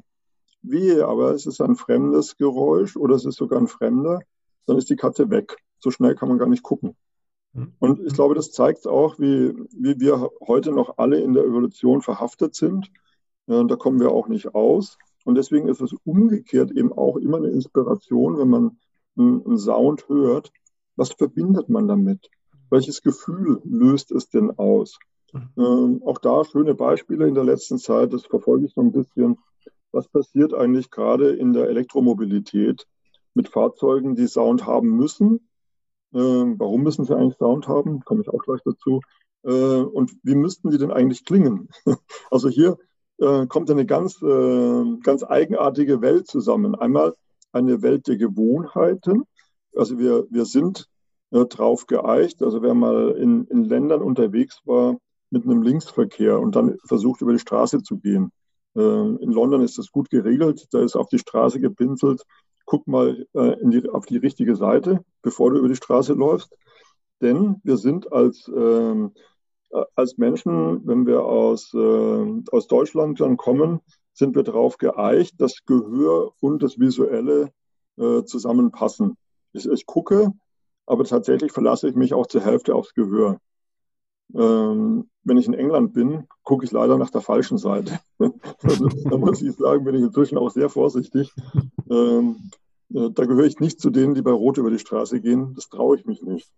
Wehe, 0.62 1.08
aber 1.08 1.32
es 1.32 1.46
ist 1.46 1.62
ein 1.62 1.76
fremdes 1.76 2.38
Geräusch 2.38 2.98
oder 2.98 3.16
es 3.16 3.26
ist 3.26 3.36
sogar 3.36 3.60
ein 3.60 3.68
Fremder, 3.68 4.20
dann 4.66 4.78
ist 4.78 4.90
die 4.90 4.96
Katze 4.96 5.30
weg. 5.30 5.58
So 5.80 5.92
schnell 5.92 6.16
kann 6.16 6.30
man 6.30 6.38
gar 6.38 6.48
nicht 6.48 6.64
gucken. 6.64 6.96
Hm. 7.54 7.74
Und 7.80 8.02
ich 8.06 8.14
glaube, 8.14 8.36
das 8.36 8.52
zeigt 8.52 8.88
auch, 8.88 9.20
wie, 9.20 9.54
wie 9.72 10.00
wir 10.00 10.30
heute 10.46 10.72
noch 10.72 10.98
alle 10.98 11.20
in 11.20 11.34
der 11.34 11.44
Evolution 11.44 12.02
verhaftet 12.02 12.56
sind. 12.56 12.92
Ja, 13.48 13.64
da 13.64 13.76
kommen 13.76 14.00
wir 14.00 14.12
auch 14.12 14.28
nicht 14.28 14.54
aus. 14.56 14.98
Und 15.26 15.36
deswegen 15.36 15.68
ist 15.68 15.82
es 15.82 15.94
umgekehrt 16.06 16.72
eben 16.72 16.94
auch 16.94 17.18
immer 17.18 17.38
eine 17.38 17.50
Inspiration, 17.50 18.38
wenn 18.38 18.50
man 18.50 18.78
einen 19.18 19.58
Sound 19.58 20.08
hört. 20.08 20.52
Was 20.96 21.12
verbindet 21.12 21.68
man 21.68 21.88
damit? 21.88 22.30
Welches 22.70 23.02
Gefühl 23.02 23.60
löst 23.66 24.12
es 24.12 24.30
denn 24.30 24.58
aus? 24.58 24.98
Mhm. 25.34 25.50
Ähm, 25.58 26.04
auch 26.06 26.20
da 26.20 26.46
schöne 26.46 26.76
Beispiele 26.76 27.28
in 27.28 27.34
der 27.34 27.44
letzten 27.44 27.80
Zeit, 27.80 28.14
das 28.14 28.26
verfolge 28.26 28.68
ich 28.68 28.74
so 28.74 28.82
ein 28.82 28.92
bisschen. 28.92 29.38
Was 29.92 30.08
passiert 30.08 30.54
eigentlich 30.54 30.92
gerade 30.92 31.32
in 31.32 31.54
der 31.54 31.70
Elektromobilität 31.70 32.86
mit 33.34 33.50
Fahrzeugen, 33.50 34.16
die 34.16 34.28
Sound 34.28 34.66
haben 34.66 34.96
müssen? 34.96 35.50
Ähm, 36.14 36.56
warum 36.60 36.84
müssen 36.84 37.04
sie 37.06 37.16
eigentlich 37.16 37.38
Sound 37.38 37.68
haben? 37.68 38.02
Komme 38.02 38.22
ich 38.22 38.30
auch 38.30 38.44
gleich 38.44 38.62
dazu. 38.64 39.02
Äh, 39.44 39.50
und 39.50 40.12
wie 40.24 40.36
müssten 40.36 40.70
die 40.70 40.78
denn 40.78 40.92
eigentlich 40.92 41.26
klingen? 41.26 41.70
also 42.30 42.48
hier 42.48 42.78
äh, 43.20 43.46
kommt 43.48 43.70
eine 43.72 43.86
ganz, 43.86 44.22
äh, 44.22 44.98
ganz 45.04 45.24
eigenartige 45.24 46.02
Welt 46.02 46.28
zusammen. 46.28 46.76
Einmal 46.76 47.14
eine 47.52 47.82
Welt 47.82 48.08
der 48.08 48.18
Gewohnheiten. 48.18 49.24
Also 49.76 49.98
wir, 49.98 50.26
wir 50.30 50.46
sind 50.46 50.88
äh, 51.32 51.46
drauf 51.46 51.88
geeicht. 51.88 52.42
Also 52.44 52.62
wer 52.62 52.74
mal 52.74 53.12
in, 53.12 53.46
in 53.48 53.64
Ländern 53.64 54.02
unterwegs 54.02 54.62
war 54.66 54.98
mit 55.30 55.44
einem 55.44 55.62
Linksverkehr 55.62 56.40
und 56.40 56.56
dann 56.56 56.78
versucht 56.86 57.22
über 57.22 57.34
die 57.34 57.40
Straße 57.40 57.82
zu 57.82 57.98
gehen. 57.98 58.32
Ähm, 58.76 59.18
in 59.22 59.32
London 59.32 59.62
ist 59.62 59.78
das 59.78 59.92
gut 59.92 60.10
geregelt. 60.10 60.68
Da 60.72 60.82
ist 60.82 60.96
auf 60.96 61.10
die 61.10 61.20
Straße 61.20 61.60
gepinselt. 61.60 62.24
Guck 62.66 62.88
mal 62.88 63.26
äh, 63.34 63.56
die, 63.62 63.90
auf 63.90 64.06
die 64.06 64.18
richtige 64.18 64.56
Seite, 64.56 65.04
bevor 65.22 65.52
du 65.52 65.60
über 65.60 65.70
die 65.70 65.76
Straße 65.76 66.14
läufst. 66.14 66.56
Denn 67.22 67.62
wir 67.64 67.78
sind 67.78 68.12
als 68.12 68.52
ähm, 68.54 69.14
als 69.96 70.18
Menschen, 70.18 70.86
wenn 70.88 71.06
wir 71.06 71.24
aus, 71.24 71.74
äh, 71.74 72.42
aus 72.52 72.68
Deutschland 72.68 73.20
dann 73.20 73.38
kommen, 73.38 73.82
sind 74.14 74.36
wir 74.36 74.44
darauf 74.44 74.78
geeicht, 74.78 75.40
dass 75.40 75.66
Gehör 75.66 76.32
und 76.40 76.64
das 76.64 76.80
Visuelle 76.80 77.52
äh, 77.98 78.24
zusammenpassen. 78.24 79.18
Ich, 79.54 79.68
ich, 79.68 79.86
gucke, 79.86 80.32
aber 80.86 81.04
tatsächlich 81.04 81.52
verlasse 81.52 81.90
ich 81.90 81.96
mich 81.96 82.14
auch 82.14 82.28
zur 82.28 82.42
Hälfte 82.42 82.76
aufs 82.76 82.94
Gehör. 82.94 83.40
Ähm, 84.34 85.10
wenn 85.24 85.38
ich 85.38 85.48
in 85.48 85.54
England 85.54 85.94
bin, 85.94 86.28
gucke 86.44 86.66
ich 86.66 86.72
leider 86.72 86.98
nach 86.98 87.10
der 87.10 87.22
falschen 87.22 87.58
Seite. 87.58 88.00
da 88.20 89.18
muss 89.18 89.42
ich 89.42 89.56
sagen, 89.56 89.84
bin 89.84 89.96
ich 89.96 90.02
inzwischen 90.02 90.38
auch 90.38 90.50
sehr 90.50 90.70
vorsichtig. 90.70 91.34
Ähm, 91.90 92.52
äh, 92.94 93.10
da 93.12 93.26
gehöre 93.26 93.46
ich 93.46 93.60
nicht 93.60 93.80
zu 93.80 93.90
denen, 93.90 94.16
die 94.16 94.22
bei 94.22 94.32
Rot 94.32 94.58
über 94.58 94.72
die 94.72 94.80
Straße 94.80 95.22
gehen. 95.22 95.54
Das 95.56 95.70
traue 95.70 95.98
ich 95.98 96.06
mich 96.06 96.22
nicht. 96.22 96.50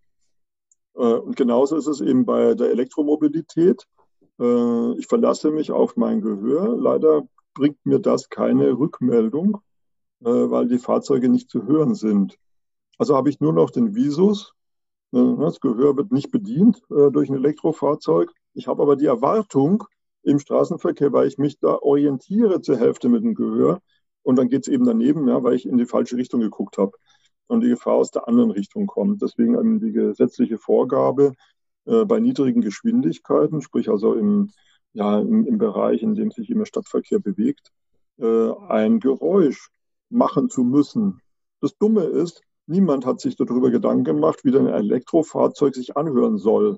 Äh, 0.97 1.01
und 1.01 1.35
genauso 1.35 1.77
ist 1.77 1.87
es 1.87 2.01
eben 2.01 2.25
bei 2.25 2.55
der 2.55 2.71
Elektromobilität. 2.71 3.85
Äh, 4.39 4.93
ich 4.97 5.07
verlasse 5.07 5.51
mich 5.51 5.71
auf 5.71 5.95
mein 5.95 6.21
Gehör. 6.21 6.75
Leider 6.75 7.27
bringt 7.53 7.85
mir 7.85 7.99
das 7.99 8.29
keine 8.29 8.77
Rückmeldung, 8.77 9.61
äh, 10.21 10.25
weil 10.25 10.67
die 10.67 10.79
Fahrzeuge 10.79 11.29
nicht 11.29 11.49
zu 11.49 11.65
hören 11.65 11.95
sind. 11.95 12.37
Also 12.97 13.15
habe 13.15 13.29
ich 13.29 13.39
nur 13.39 13.53
noch 13.53 13.69
den 13.69 13.95
Visus. 13.95 14.53
Das 15.11 15.61
Gehör 15.61 15.95
wird 15.95 16.11
nicht 16.11 16.31
bedient 16.31 16.81
durch 16.89 17.29
ein 17.29 17.35
Elektrofahrzeug. 17.35 18.29
Ich 18.53 18.67
habe 18.67 18.81
aber 18.81 18.97
die 18.97 19.05
Erwartung 19.05 19.85
im 20.23 20.37
Straßenverkehr, 20.37 21.13
weil 21.13 21.29
ich 21.29 21.37
mich 21.37 21.59
da 21.59 21.77
orientiere 21.77 22.59
zur 22.59 22.75
Hälfte 22.75 23.07
mit 23.07 23.23
dem 23.23 23.33
Gehör. 23.33 23.79
Und 24.23 24.35
dann 24.35 24.49
geht 24.49 24.63
es 24.63 24.67
eben 24.67 24.85
daneben, 24.85 25.29
ja, 25.29 25.41
weil 25.43 25.53
ich 25.53 25.65
in 25.65 25.77
die 25.77 25.85
falsche 25.85 26.17
Richtung 26.17 26.41
geguckt 26.41 26.77
habe 26.77 26.91
und 27.47 27.61
die 27.61 27.69
Gefahr 27.69 27.95
aus 27.95 28.11
der 28.11 28.27
anderen 28.27 28.51
Richtung 28.51 28.87
kommt. 28.87 29.21
Deswegen 29.21 29.79
die 29.79 29.91
gesetzliche 29.91 30.57
Vorgabe 30.57 31.33
äh, 31.85 32.05
bei 32.05 32.19
niedrigen 32.19 32.61
Geschwindigkeiten, 32.61 33.61
sprich 33.61 33.89
also 33.89 34.13
im, 34.13 34.51
ja, 34.93 35.19
im, 35.19 35.45
im 35.45 35.57
Bereich, 35.57 36.03
in 36.03 36.15
dem 36.15 36.31
sich 36.31 36.49
immer 36.49 36.65
Stadtverkehr 36.65 37.19
bewegt, 37.19 37.71
äh, 38.19 38.51
ein 38.67 38.99
Geräusch 38.99 39.69
machen 40.09 40.49
zu 40.49 40.63
müssen. 40.63 41.21
Das 41.61 41.77
Dumme 41.77 42.03
ist, 42.03 42.41
niemand 42.65 43.05
hat 43.05 43.19
sich 43.19 43.35
darüber 43.35 43.71
Gedanken 43.71 44.03
gemacht, 44.03 44.43
wie 44.43 44.55
ein 44.55 44.67
Elektrofahrzeug 44.67 45.75
sich 45.75 45.97
anhören 45.97 46.37
soll. 46.37 46.77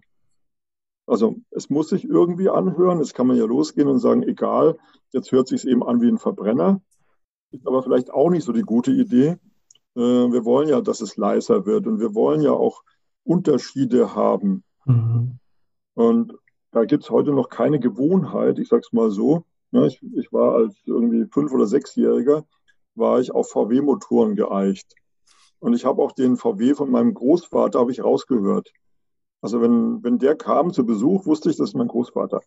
Also 1.06 1.38
es 1.50 1.70
muss 1.72 1.90
sich 1.90 2.06
irgendwie 2.06 2.50
anhören. 2.50 3.00
Jetzt 3.00 3.16
kann 3.16 3.26
man 3.28 3.38
ja 3.38 3.46
losgehen 3.46 3.88
und 3.88 4.00
sagen, 4.00 4.22
egal, 4.22 4.78
jetzt 5.12 5.32
hört 5.32 5.48
sich 5.48 5.66
eben 5.66 5.84
an 5.84 6.02
wie 6.02 6.08
ein 6.08 6.20
Verbrenner. 6.20 6.82
Ist 7.52 7.66
aber 7.66 7.82
vielleicht 7.82 8.12
auch 8.12 8.30
nicht 8.30 8.44
so 8.44 8.54
die 8.54 8.62
gute 8.62 8.92
Idee. 8.92 9.38
Äh, 9.96 10.00
wir 10.00 10.46
wollen 10.46 10.70
ja, 10.70 10.82
dass 10.82 11.02
es 11.02 11.18
leiser 11.18 11.66
wird 11.66 11.88
und 11.88 12.00
wir 12.00 12.16
wollen 12.16 12.42
ja 12.42 12.52
auch 12.52 12.84
Unterschiede 13.24 14.16
haben. 14.16 14.64
Mhm. 14.86 15.40
Und 15.94 16.34
da 16.72 16.86
gibt 16.86 17.04
es 17.04 17.10
heute 17.10 17.32
noch 17.32 17.50
keine 17.50 17.80
Gewohnheit, 17.80 18.60
ich 18.60 18.70
sage 18.70 18.84
es 18.86 18.94
mal 18.94 19.12
so. 19.12 19.46
Ja, 19.72 19.86
ich, 19.86 20.02
ich, 20.16 20.32
war 20.32 20.56
als 20.56 20.76
irgendwie 20.86 21.26
fünf- 21.32 21.52
oder 21.52 21.68
sechsjähriger, 21.68 22.46
war 22.96 23.20
ich 23.20 23.32
auf 23.32 23.50
VW-Motoren 23.52 24.36
geeicht. 24.36 24.96
Und 25.60 25.74
ich 25.74 25.86
habe 25.86 26.02
auch 26.02 26.12
den 26.12 26.38
VW 26.38 26.74
von 26.74 26.90
meinem 26.90 27.14
Großvater, 27.14 27.80
habe 27.80 27.92
ich 27.92 28.04
rausgehört. 28.04 28.72
Also 29.42 29.62
wenn, 29.62 30.04
wenn 30.04 30.18
der 30.18 30.36
kam 30.36 30.74
zu 30.74 30.86
Besuch, 30.86 31.26
wusste 31.26 31.50
ich, 31.50 31.58
das 31.58 31.70
ist 31.70 31.76
mein 31.76 31.88
Großvater. 31.88 32.42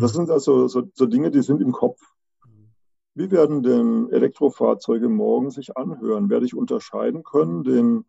Das 0.00 0.12
sind 0.12 0.30
also 0.30 0.68
so, 0.68 0.88
so 0.94 1.06
Dinge, 1.06 1.30
die 1.30 1.42
sind 1.42 1.62
im 1.62 1.72
Kopf. 1.72 2.00
Wie 3.18 3.32
werden 3.32 3.64
denn 3.64 4.12
Elektrofahrzeuge 4.12 5.08
morgen 5.08 5.50
sich 5.50 5.76
anhören? 5.76 6.30
Werde 6.30 6.46
ich 6.46 6.54
unterscheiden 6.54 7.24
können, 7.24 7.64
den, 7.64 8.04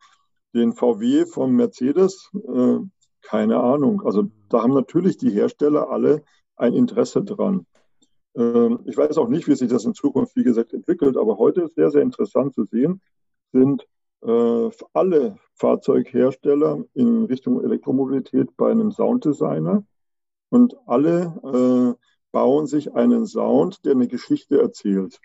den 0.54 0.74
VW 0.74 1.26
vom 1.26 1.56
Mercedes? 1.56 2.30
Äh, 2.36 2.78
keine 3.24 3.60
Ahnung. 3.60 4.04
Also 4.06 4.26
da 4.50 4.62
haben 4.62 4.76
natürlich 4.76 5.18
die 5.18 5.32
Hersteller 5.32 5.90
alle 5.90 6.22
ein 6.58 6.76
Interesse 6.76 7.24
dran. 7.24 7.66
Ähm, 8.36 8.82
ich 8.86 8.96
weiß 8.96 9.18
auch 9.18 9.30
nicht, 9.30 9.48
wie 9.48 9.56
sich 9.56 9.68
das 9.68 9.84
in 9.84 9.96
Zukunft, 9.96 10.36
wie 10.36 10.44
gesagt, 10.44 10.74
entwickelt, 10.74 11.18
aber 11.18 11.40
heute 11.40 11.62
ist 11.62 11.74
sehr, 11.74 11.90
sehr 11.90 12.04
interessant 12.04 12.54
zu 12.54 12.66
sehen, 12.66 13.02
sind 13.52 13.88
äh, 14.22 14.70
alle 14.94 15.38
Fahrzeughersteller 15.56 16.84
in 16.94 17.26
Richtung 17.26 17.64
Elektromobilität 17.64 18.56
bei 18.58 18.70
einem 18.70 18.92
Sounddesigner 18.92 19.84
und 20.50 20.78
alle 20.86 21.98
äh, 21.98 22.09
bauen 22.32 22.68
sich 22.68 22.94
einen 22.94 23.26
Sound, 23.26 23.86
der 23.86 23.94
eine 23.94 24.08
Geschichte 24.08 24.60
erzählt. 24.60 25.20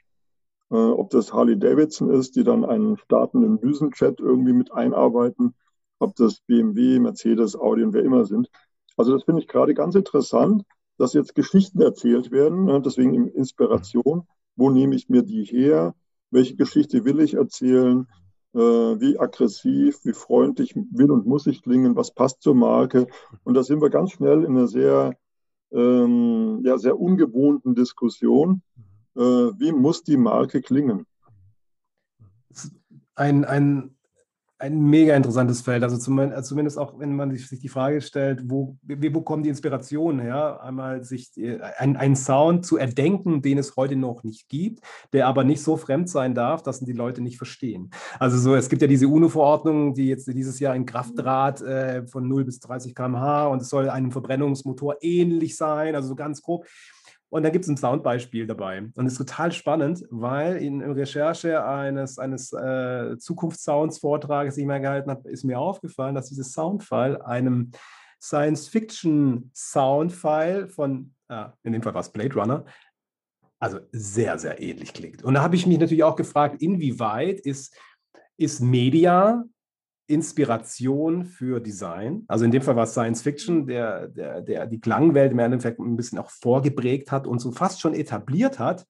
Äh, 0.71 0.77
ob 0.77 1.11
das 1.11 1.33
Harley 1.33 1.59
Davidson 1.59 2.11
ist, 2.11 2.37
die 2.37 2.45
dann 2.45 2.65
einen 2.65 2.97
startenden 2.97 3.61
Düsenchat 3.61 4.21
irgendwie 4.21 4.53
mit 4.53 4.73
einarbeiten, 4.73 5.55
ob 5.99 6.17
das 6.17 6.41
BMW, 6.41 6.99
Mercedes, 6.99 7.57
Audi 7.57 7.83
und 7.83 7.93
wer 7.93 8.03
immer 8.03 8.25
sind. 8.25 8.51
Also 8.97 9.13
das 9.13 9.25
finde 9.25 9.43
ich 9.43 9.49
gerade 9.49 9.75
ganz 9.75 9.95
interessant, 9.95 10.65
dass 10.99 11.13
jetzt 11.13 11.35
Geschichten 11.35 11.81
erzählt 11.81 12.31
werden, 12.31 12.65
ne? 12.65 12.81
deswegen 12.81 13.29
Inspiration. 13.29 14.27
Wo 14.57 14.71
nehme 14.71 14.95
ich 14.95 15.09
mir 15.09 15.23
die 15.23 15.45
her? 15.45 15.95
Welche 16.31 16.55
Geschichte 16.57 17.05
will 17.05 17.21
ich 17.21 17.35
erzählen? 17.35 18.07
äh, 18.55 18.59
wie 19.01 19.19
aggressiv, 19.19 20.05
wie 20.05 20.13
freundlich 20.13 20.75
will 20.77 21.11
und 21.11 21.27
muss 21.27 21.47
ich 21.47 21.63
klingen, 21.63 21.97
was 21.97 22.13
passt 22.13 22.43
zur 22.43 22.55
Marke. 22.55 23.09
Und 23.43 23.55
da 23.55 23.63
sind 23.63 23.83
wir 23.83 23.91
ganz 23.91 24.13
schnell 24.13 24.45
in 24.45 24.57
einer 24.57 24.69
sehr, 24.69 25.17
ähm, 25.73 26.61
ja, 26.65 26.79
sehr 26.79 26.99
ungewohnten 26.99 27.75
Diskussion. 27.75 28.63
Äh, 29.17 29.21
wie 29.21 29.73
muss 29.73 30.03
die 30.03 30.17
Marke 30.17 30.61
klingen? 30.61 31.07
Ein, 33.15 33.45
ein 33.45 33.94
ein 34.59 34.81
mega 34.81 35.17
interessantes 35.17 35.63
Feld. 35.63 35.83
Also 35.83 35.99
zumindest 35.99 36.79
auch, 36.79 36.99
wenn 36.99 37.17
man 37.17 37.37
sich 37.37 37.61
die 37.61 37.69
Frage 37.69 38.01
stellt, 38.01 38.43
wo, 38.49 38.77
wo 38.83 39.21
kommen 39.23 39.43
die 39.43 39.49
Inspirationen 39.49 40.21
her? 40.21 40.63
Einmal 40.63 41.03
sich 41.03 41.37
äh, 41.37 41.61
einen 41.61 42.17
Sound 42.17 42.65
zu 42.65 42.77
erdenken, 42.77 43.43
den 43.43 43.59
es 43.59 43.77
heute 43.77 43.97
noch 43.97 44.23
nicht 44.23 44.49
gibt, 44.49 44.81
der 45.13 45.27
aber 45.27 45.45
nicht 45.45 45.63
so 45.63 45.77
fremd 45.77 46.09
sein 46.09 46.35
darf, 46.35 46.63
dass 46.63 46.81
die 46.81 46.93
Leute 46.93 47.21
nicht 47.21 47.37
verstehen. 47.37 47.91
Also 48.19 48.39
so, 48.39 48.55
es 48.55 48.69
gibt 48.69 48.83
ja 48.83 48.89
diese 48.89 49.09
UNO-Verordnung, 49.09 49.95
die 49.95 50.07
jetzt 50.07 50.29
dieses 50.29 50.61
Jahr 50.61 50.77
in 50.77 50.87
Kraft 50.87 51.17
trat, 51.17 51.61
äh, 51.61 52.07
von 52.07 52.29
0 52.29 52.45
bis 52.45 52.61
30 52.61 52.95
km/h 52.95 53.49
und 53.49 53.61
es 53.61 53.69
soll 53.69 53.91
einem 53.91 54.13
Verbrennungsmotor 54.13 54.97
ähnlich 55.01 55.57
sein, 55.57 55.95
also 55.95 56.09
so 56.09 56.15
ganz 56.15 56.43
grob. 56.43 56.67
Und 57.35 57.43
da 57.43 57.51
gibt 57.51 57.65
es 57.65 57.69
ein 57.69 57.77
Soundbeispiel 57.77 58.47
dabei. 58.47 58.89
Und 58.95 59.07
ist 59.07 59.19
total 59.19 59.51
spannend, 59.51 60.05
weil 60.09 60.59
in 60.59 60.81
Recherche 60.81 61.65
eines, 61.65 62.17
eines 62.17 62.53
äh, 62.53 63.19
Zukunftssounds-Vortrages, 63.19 64.55
den 64.55 64.63
ich 64.63 64.69
mal 64.69 64.81
gehalten 64.81 65.11
habe, 65.11 65.29
ist 65.29 65.43
mir 65.43 65.59
aufgefallen, 65.59 66.15
dass 66.15 66.29
dieses 66.29 66.53
Soundfile 66.53 67.27
einem 67.27 67.73
Science-Fiction-Soundfile 68.23 70.69
von, 70.69 71.13
ah, 71.27 71.55
in 71.65 71.73
dem 71.73 71.83
Fall 71.83 71.95
war 71.95 72.03
es 72.03 72.13
Blade 72.13 72.37
Runner, 72.37 72.65
also 73.59 73.81
sehr, 73.91 74.39
sehr 74.39 74.63
ähnlich 74.63 74.93
klingt. 74.93 75.25
Und 75.25 75.35
da 75.35 75.43
habe 75.43 75.57
ich 75.57 75.67
mich 75.67 75.81
natürlich 75.81 76.05
auch 76.05 76.15
gefragt, 76.15 76.63
inwieweit 76.63 77.41
ist, 77.41 77.77
ist 78.37 78.61
Media 78.61 79.43
Inspiration 80.07 81.25
für 81.25 81.61
Design. 81.61 82.25
Also 82.29 82.45
in 82.45 82.51
dem 82.51 82.63
Fall 82.63 82.77
war 82.77 82.85
es 82.85 82.93
Science 82.93 83.23
Fiction, 83.23 83.67
der, 83.67 84.09
der, 84.09 84.43
der 84.43 84.67
die 84.67 84.81
Klangwelt 84.81 85.33
im 85.33 85.39
Endeffekt 85.39 85.79
ein 85.81 85.97
bisschen 85.97 86.19
auch 86.19 86.31
vorgeprägt 86.31 87.11
hat 87.11 87.27
und 87.27 87.39
so 87.39 87.53
fast 87.53 87.81
schon 87.81 87.95
etabliert 87.95 88.59
hat. 88.59 88.87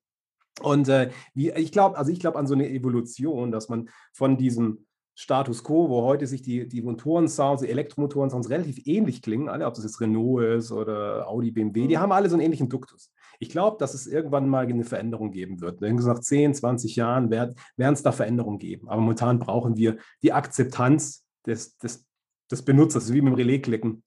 Und 0.60 0.88
äh, 0.88 1.10
wie, 1.34 1.50
ich 1.50 1.72
glaube, 1.72 1.96
also 1.96 2.10
ich 2.10 2.20
glaube 2.20 2.38
an 2.38 2.46
so 2.46 2.54
eine 2.54 2.68
Evolution, 2.68 3.50
dass 3.50 3.68
man 3.68 3.88
von 4.12 4.36
diesem 4.36 4.86
Status 5.16 5.62
quo, 5.62 5.88
wo 5.88 6.02
heute 6.02 6.26
sich 6.26 6.42
die, 6.42 6.68
die 6.68 6.82
Motoren-Sounds, 6.82 7.62
die 7.62 7.68
Elektromotoren-Sounds 7.68 8.50
relativ 8.50 8.86
ähnlich 8.86 9.22
klingen, 9.22 9.48
alle, 9.48 9.66
ob 9.66 9.74
das 9.74 9.84
jetzt 9.84 10.00
Renault 10.00 10.44
ist 10.44 10.72
oder 10.72 11.28
Audi, 11.28 11.52
BMW, 11.52 11.86
die 11.86 11.96
mhm. 11.96 12.00
haben 12.00 12.12
alle 12.12 12.28
so 12.28 12.34
einen 12.34 12.44
ähnlichen 12.44 12.68
Duktus. 12.68 13.12
Ich 13.44 13.50
glaube, 13.50 13.76
dass 13.78 13.92
es 13.92 14.06
irgendwann 14.06 14.48
mal 14.48 14.66
eine 14.66 14.84
Veränderung 14.84 15.30
geben 15.30 15.60
wird. 15.60 15.82
Wie 15.82 15.94
gesagt, 15.94 16.24
10, 16.24 16.54
20 16.54 16.96
Jahren 16.96 17.30
werden 17.30 17.54
es 17.76 18.02
da 18.02 18.10
Veränderungen 18.10 18.58
geben. 18.58 18.88
Aber 18.88 19.02
momentan 19.02 19.38
brauchen 19.38 19.76
wir 19.76 19.98
die 20.22 20.32
Akzeptanz 20.32 21.26
des, 21.46 21.76
des, 21.76 22.06
des 22.50 22.62
Benutzers, 22.62 23.12
wie 23.12 23.20
mit 23.20 23.32
dem 23.32 23.34
Relais-Klicken. 23.34 24.02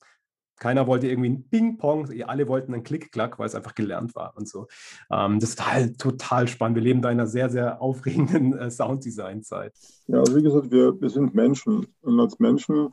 Keiner 0.59 0.87
wollte 0.87 1.07
irgendwie 1.07 1.29
ein 1.29 1.47
Ping-Pong, 1.49 2.09
alle 2.23 2.47
wollten 2.47 2.73
einen 2.73 2.81
Klick-Klack, 2.81 3.37
weil 3.37 3.45
es 3.45 3.53
einfach 3.53 3.75
gelernt 3.75 4.15
war 4.15 4.35
und 4.35 4.49
so. 4.49 4.65
Ähm, 5.11 5.39
das 5.39 5.51
ist 5.51 5.71
halt 5.71 5.99
total 5.99 6.47
spannend. 6.47 6.77
Wir 6.77 6.83
leben 6.83 7.03
da 7.03 7.11
in 7.11 7.19
einer 7.19 7.27
sehr, 7.27 7.51
sehr 7.51 7.79
aufregenden 7.79 8.57
äh, 8.57 8.71
Sounddesign-Zeit. 8.71 9.73
Ja, 10.07 10.23
wie 10.35 10.41
gesagt, 10.41 10.71
wir, 10.71 10.99
wir 10.99 11.09
sind 11.11 11.35
Menschen 11.35 11.85
und 12.01 12.19
als 12.19 12.39
Menschen 12.39 12.89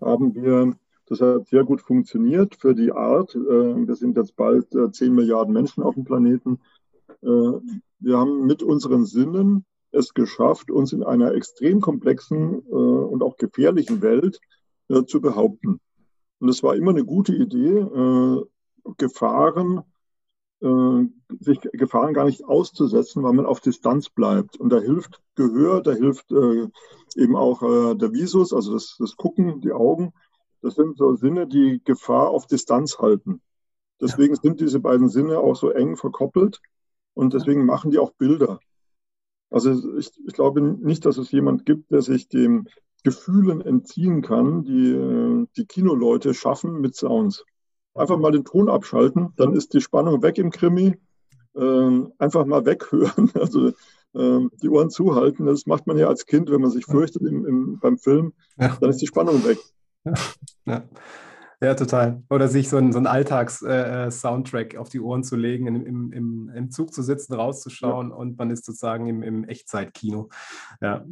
haben 0.00 0.32
wir 0.36 0.76
das 1.08 1.20
hat 1.20 1.48
sehr 1.48 1.64
gut 1.64 1.80
funktioniert 1.80 2.54
für 2.54 2.74
die 2.74 2.92
Art. 2.92 3.34
Äh, 3.34 3.86
wir 3.86 3.94
sind 3.94 4.16
jetzt 4.16 4.36
bald 4.36 4.68
10 4.70 4.92
äh, 4.92 5.10
Milliarden 5.10 5.54
Menschen 5.54 5.82
auf 5.82 5.94
dem 5.94 6.04
Planeten. 6.04 6.60
Äh, 7.22 7.26
wir 8.00 8.18
haben 8.18 8.46
mit 8.46 8.62
unseren 8.62 9.06
Sinnen 9.06 9.64
es 9.90 10.12
geschafft, 10.12 10.70
uns 10.70 10.92
in 10.92 11.02
einer 11.02 11.32
extrem 11.32 11.80
komplexen 11.80 12.58
und 12.58 13.22
auch 13.22 13.38
gefährlichen 13.38 14.02
Welt 14.02 14.38
zu 15.06 15.22
behaupten. 15.22 15.80
Und 16.40 16.48
es 16.50 16.62
war 16.62 16.76
immer 16.76 16.90
eine 16.90 17.06
gute 17.06 17.34
Idee, 17.34 17.86
Gefahren, 18.98 19.80
sich 20.60 21.60
Gefahren 21.72 22.12
gar 22.12 22.26
nicht 22.26 22.44
auszusetzen, 22.44 23.22
weil 23.22 23.32
man 23.32 23.46
auf 23.46 23.60
Distanz 23.60 24.10
bleibt. 24.10 24.58
Und 24.58 24.68
da 24.68 24.78
hilft 24.78 25.22
Gehör, 25.36 25.80
da 25.80 25.92
hilft 25.92 26.30
eben 27.16 27.34
auch 27.34 27.62
der 27.96 28.12
Visus, 28.12 28.52
also 28.52 28.74
das, 28.74 28.96
das 28.98 29.16
Gucken, 29.16 29.62
die 29.62 29.72
Augen. 29.72 30.12
Das 30.62 30.74
sind 30.74 30.96
so 30.96 31.14
Sinne, 31.14 31.46
die 31.46 31.80
Gefahr 31.84 32.30
auf 32.30 32.46
Distanz 32.46 32.98
halten. 32.98 33.40
Deswegen 34.00 34.34
ja. 34.34 34.40
sind 34.40 34.60
diese 34.60 34.80
beiden 34.80 35.08
Sinne 35.08 35.38
auch 35.38 35.56
so 35.56 35.70
eng 35.70 35.96
verkoppelt 35.96 36.60
und 37.14 37.34
deswegen 37.34 37.66
machen 37.66 37.90
die 37.90 37.98
auch 37.98 38.12
Bilder. 38.12 38.60
Also 39.50 39.96
ich, 39.96 40.12
ich 40.26 40.32
glaube 40.34 40.60
nicht, 40.60 41.06
dass 41.06 41.16
es 41.16 41.30
jemand 41.30 41.64
gibt, 41.64 41.90
der 41.90 42.02
sich 42.02 42.28
dem 42.28 42.68
Gefühlen 43.04 43.60
entziehen 43.60 44.22
kann, 44.22 44.64
die 44.64 45.46
die 45.56 45.66
Kinoleute 45.66 46.34
schaffen 46.34 46.80
mit 46.80 46.94
Sounds. 46.96 47.44
Einfach 47.94 48.18
mal 48.18 48.32
den 48.32 48.44
Ton 48.44 48.68
abschalten, 48.68 49.32
dann 49.36 49.54
ist 49.54 49.72
die 49.74 49.80
Spannung 49.80 50.22
weg 50.22 50.38
im 50.38 50.50
Krimi. 50.50 50.96
Ähm, 51.56 52.12
einfach 52.18 52.44
mal 52.44 52.64
weghören, 52.66 53.32
also 53.34 53.72
ähm, 54.14 54.50
die 54.62 54.68
Ohren 54.68 54.90
zuhalten. 54.90 55.46
Das 55.46 55.66
macht 55.66 55.86
man 55.86 55.98
ja 55.98 56.06
als 56.06 56.26
Kind, 56.26 56.50
wenn 56.50 56.60
man 56.60 56.70
sich 56.70 56.84
fürchtet 56.84 57.22
im, 57.22 57.44
im, 57.46 57.78
beim 57.80 57.98
Film, 57.98 58.32
ja. 58.58 58.76
dann 58.80 58.90
ist 58.90 59.00
die 59.00 59.06
Spannung 59.06 59.44
weg. 59.44 59.58
Ja. 60.66 60.82
ja, 61.60 61.74
total. 61.74 62.22
Oder 62.28 62.48
sich 62.48 62.68
so 62.68 62.76
einen, 62.76 62.92
so 62.92 62.98
einen 62.98 63.06
Alltags-Soundtrack 63.06 64.74
äh, 64.74 64.76
auf 64.78 64.88
die 64.88 65.00
Ohren 65.00 65.24
zu 65.24 65.36
legen, 65.36 65.66
im, 65.66 66.12
im, 66.12 66.50
im 66.54 66.70
Zug 66.70 66.92
zu 66.92 67.02
sitzen, 67.02 67.34
rauszuschauen 67.34 68.10
ja. 68.10 68.16
und 68.16 68.38
man 68.38 68.50
ist 68.50 68.64
sozusagen 68.64 69.06
im, 69.06 69.22
im 69.22 69.44
Echtzeitkino. 69.44 70.28
Ja, 70.80 71.04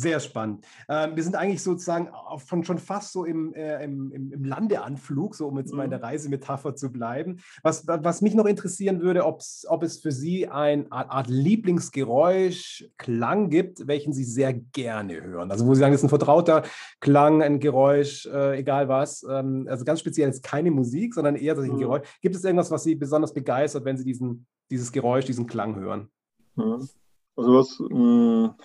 sehr 0.00 0.20
spannend. 0.20 0.64
Ähm, 0.88 1.16
wir 1.16 1.22
sind 1.22 1.36
eigentlich 1.36 1.62
sozusagen 1.62 2.10
von, 2.38 2.64
schon 2.64 2.78
fast 2.78 3.12
so 3.12 3.24
im, 3.24 3.52
äh, 3.54 3.82
im, 3.84 4.12
im, 4.12 4.44
Landeanflug, 4.44 5.34
so 5.34 5.48
um 5.48 5.58
jetzt 5.58 5.72
mal 5.72 5.84
in 5.84 5.90
der 5.90 5.98
mhm. 5.98 6.04
Reisemetapher 6.06 6.74
zu 6.74 6.92
bleiben. 6.92 7.40
Was, 7.62 7.86
was 7.86 8.22
mich 8.22 8.34
noch 8.34 8.46
interessieren 8.46 9.00
würde, 9.00 9.24
ob 9.24 9.40
es 9.40 9.98
für 10.00 10.12
Sie 10.12 10.48
eine 10.48 10.90
Art 10.90 11.28
Lieblingsgeräusch, 11.28 12.88
Klang 12.96 13.50
gibt, 13.50 13.86
welchen 13.86 14.12
Sie 14.12 14.24
sehr 14.24 14.52
gerne 14.54 15.22
hören. 15.22 15.50
Also 15.50 15.66
wo 15.66 15.74
Sie 15.74 15.80
sagen, 15.80 15.92
das 15.92 16.00
ist 16.00 16.06
ein 16.06 16.10
vertrauter 16.10 16.62
Klang, 17.00 17.42
ein 17.42 17.60
Geräusch, 17.60 18.26
äh, 18.26 18.58
egal 18.58 18.88
was. 18.88 19.24
Ähm, 19.28 19.66
also 19.68 19.84
ganz 19.84 20.00
speziell 20.00 20.28
ist 20.28 20.42
keine 20.42 20.70
Musik, 20.70 21.14
sondern 21.14 21.36
eher 21.36 21.58
ein 21.58 21.72
mhm. 21.72 21.78
Geräusch. 21.78 22.08
Gibt 22.22 22.36
es 22.36 22.44
irgendwas, 22.44 22.70
was 22.70 22.84
Sie 22.84 22.94
besonders 22.94 23.32
begeistert, 23.34 23.84
wenn 23.84 23.96
Sie 23.96 24.04
diesen, 24.04 24.46
dieses 24.70 24.92
Geräusch, 24.92 25.24
diesen 25.24 25.46
Klang 25.46 25.76
hören? 25.76 26.08
Mhm. 26.56 26.88
Also 27.36 27.54
was 27.54 27.78
mh, 27.78 28.56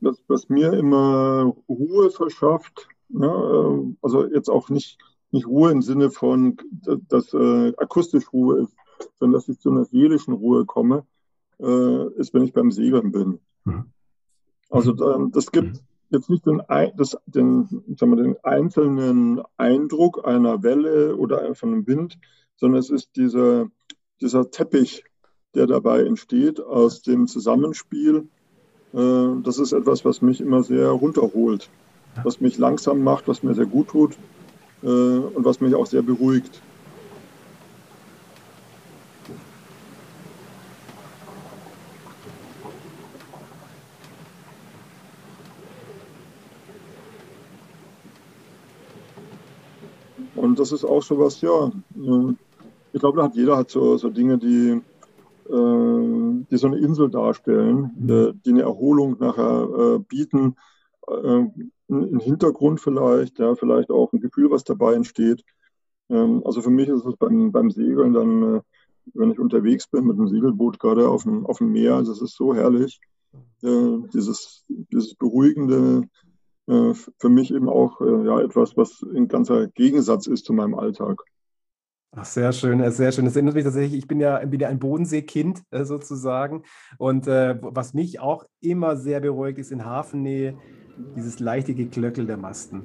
was, 0.00 0.22
was 0.28 0.48
mir 0.48 0.72
immer 0.72 1.54
Ruhe 1.68 2.10
verschafft. 2.10 2.88
Ne? 3.08 3.94
Also 4.02 4.26
jetzt 4.26 4.48
auch 4.50 4.68
nicht 4.68 4.98
nicht 5.32 5.46
Ruhe 5.46 5.70
im 5.70 5.82
Sinne 5.82 6.10
von, 6.10 6.56
dass 7.08 7.32
äh, 7.34 7.72
akustisch 7.76 8.32
Ruhe 8.32 8.62
ist, 8.62 8.74
sondern 9.18 9.34
dass 9.34 9.48
ich 9.48 9.60
zu 9.60 9.70
einer 9.70 9.84
seelischen 9.84 10.34
Ruhe 10.34 10.64
komme, 10.64 11.06
äh, 11.60 12.06
ist, 12.14 12.34
wenn 12.34 12.42
ich 12.42 12.52
beim 12.52 12.70
Segeln 12.70 13.12
bin. 13.12 13.40
Mhm. 13.64 13.92
Also 14.70 14.92
äh, 14.92 15.28
das 15.30 15.50
gibt 15.52 15.76
mhm. 15.76 15.80
jetzt 16.10 16.30
nicht 16.30 16.46
den, 16.46 16.62
das, 16.96 17.16
den, 17.26 17.68
sagen 17.96 18.16
wir, 18.16 18.22
den 18.22 18.36
einzelnen 18.44 19.42
Eindruck 19.56 20.26
einer 20.26 20.62
Welle 20.62 21.16
oder 21.16 21.54
von 21.54 21.72
einem 21.72 21.86
Wind, 21.86 22.18
sondern 22.56 22.80
es 22.80 22.90
ist 22.90 23.16
dieser, 23.16 23.66
dieser 24.20 24.50
Teppich, 24.50 25.04
der 25.54 25.66
dabei 25.66 26.02
entsteht 26.04 26.60
aus 26.60 27.02
dem 27.02 27.26
Zusammenspiel. 27.26 28.28
Äh, 28.96 29.42
das 29.42 29.58
ist 29.58 29.72
etwas, 29.72 30.04
was 30.06 30.22
mich 30.22 30.40
immer 30.40 30.62
sehr 30.62 30.88
runterholt, 30.88 31.68
was 32.24 32.40
mich 32.40 32.56
langsam 32.56 33.02
macht, 33.02 33.28
was 33.28 33.42
mir 33.42 33.54
sehr 33.54 33.66
gut 33.66 33.88
tut 33.88 34.16
äh, 34.82 34.86
und 34.86 35.44
was 35.44 35.60
mich 35.60 35.74
auch 35.74 35.86
sehr 35.86 36.02
beruhigt. 36.02 36.62
Und 50.34 50.58
das 50.58 50.72
ist 50.72 50.84
auch 50.84 51.02
so 51.02 51.18
was, 51.18 51.42
ja, 51.42 51.66
äh, 51.66 52.34
ich 52.94 53.00
glaube, 53.00 53.18
da 53.18 53.24
hat 53.24 53.34
jeder 53.34 53.58
hat 53.58 53.70
so, 53.70 53.98
so 53.98 54.08
Dinge, 54.08 54.38
die, 54.38 54.80
die 55.48 56.56
so 56.56 56.66
eine 56.66 56.78
Insel 56.78 57.10
darstellen, 57.10 57.92
mhm. 57.96 58.40
die 58.44 58.50
eine 58.50 58.62
Erholung 58.62 59.16
nachher 59.18 60.00
bieten, 60.00 60.56
einen 61.08 62.20
Hintergrund 62.20 62.80
vielleicht, 62.80 63.38
ja, 63.38 63.54
vielleicht 63.54 63.90
auch 63.90 64.12
ein 64.12 64.20
Gefühl, 64.20 64.50
was 64.50 64.64
dabei 64.64 64.94
entsteht. 64.94 65.44
Ähm, 66.08 66.42
also 66.44 66.62
für 66.62 66.70
mich 66.70 66.88
ist 66.88 67.04
es 67.04 67.16
beim, 67.16 67.52
beim 67.52 67.70
Segeln 67.70 68.12
dann, 68.12 68.60
wenn 69.14 69.30
ich 69.30 69.38
unterwegs 69.38 69.86
bin 69.86 70.04
mit 70.04 70.18
einem 70.18 70.28
Segelboot 70.28 70.80
gerade 70.80 71.08
auf 71.08 71.22
dem, 71.22 71.46
auf 71.46 71.58
dem 71.58 71.70
Meer, 71.70 72.02
das 72.02 72.20
ist 72.20 72.36
so 72.36 72.54
herrlich. 72.54 73.00
dieses, 73.62 74.64
dieses 74.68 75.14
beruhigende, 75.14 76.08
äh, 76.66 76.94
für 76.94 77.28
mich 77.28 77.52
eben 77.52 77.68
auch 77.68 78.00
äh, 78.00 78.26
ja, 78.26 78.40
etwas, 78.40 78.76
was 78.76 79.02
ein 79.02 79.28
ganzer 79.28 79.68
Gegensatz 79.68 80.26
ist 80.26 80.44
zu 80.44 80.52
meinem 80.52 80.74
Alltag. 80.74 81.22
Ach, 82.12 82.24
sehr 82.24 82.52
schön, 82.52 82.80
äh, 82.80 82.90
sehr 82.90 83.12
schön. 83.12 83.24
Das 83.24 83.36
erinnert 83.36 83.54
mich 83.54 83.64
tatsächlich, 83.64 83.98
ich 83.98 84.06
bin 84.06 84.20
ja, 84.20 84.38
bin 84.44 84.60
ja 84.60 84.68
ein 84.68 84.78
Bodenseekind 84.78 85.62
äh, 85.70 85.84
sozusagen. 85.84 86.62
Und 86.98 87.26
äh, 87.26 87.58
was 87.60 87.94
mich 87.94 88.20
auch 88.20 88.44
immer 88.60 88.96
sehr 88.96 89.20
beruhigt, 89.20 89.58
ist 89.58 89.72
in 89.72 89.84
Hafennähe 89.84 90.56
dieses 91.14 91.40
leichte 91.40 91.74
Geklöckel 91.74 92.26
der 92.26 92.38
Masten. 92.38 92.82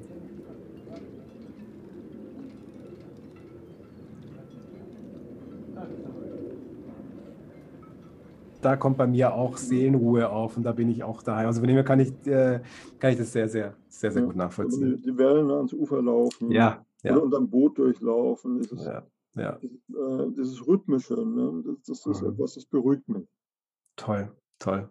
da 8.62 8.76
kommt 8.76 8.98
bei 8.98 9.08
mir 9.08 9.34
auch 9.34 9.58
Seelenruhe 9.58 10.30
auf 10.30 10.56
und 10.56 10.64
da 10.64 10.72
bin 10.72 10.90
ich 10.90 11.04
auch 11.04 11.24
daheim. 11.24 11.48
Also 11.48 11.62
von 11.62 11.68
dem 11.68 11.76
her 11.76 11.84
kann 11.84 12.00
ich, 12.00 12.10
äh, 12.28 12.62
kann 13.00 13.12
ich 13.12 13.18
das 13.18 13.32
sehr, 13.32 13.50
sehr, 13.50 13.76
sehr, 13.90 14.12
sehr 14.12 14.22
ja, 14.22 14.28
gut 14.28 14.36
nachvollziehen. 14.36 14.98
Die, 14.98 15.12
die, 15.12 15.18
Wellen 15.18 15.50
ans 15.52 15.74
Ufer 15.74 16.02
laufen 16.02 16.52
ja, 16.52 16.86
ja. 17.04 17.14
oder 17.14 17.24
unterm 17.24 17.50
Boot 17.50 17.78
durchlaufen. 17.78 18.62
Dieses, 18.62 18.86
ja, 18.86 19.06
ja. 19.36 19.58
Äh, 19.58 20.32
dieses 20.38 20.66
Rhythmische, 20.66 21.16
ne? 21.16 21.64
das, 21.66 22.04
das 22.04 22.06
ist 22.06 22.22
mhm. 22.22 22.30
etwas, 22.30 22.56
das 22.56 22.66
beruhigt 22.66 23.08
mich. 23.08 23.28
Toll, 23.96 24.32
toll. 24.60 24.90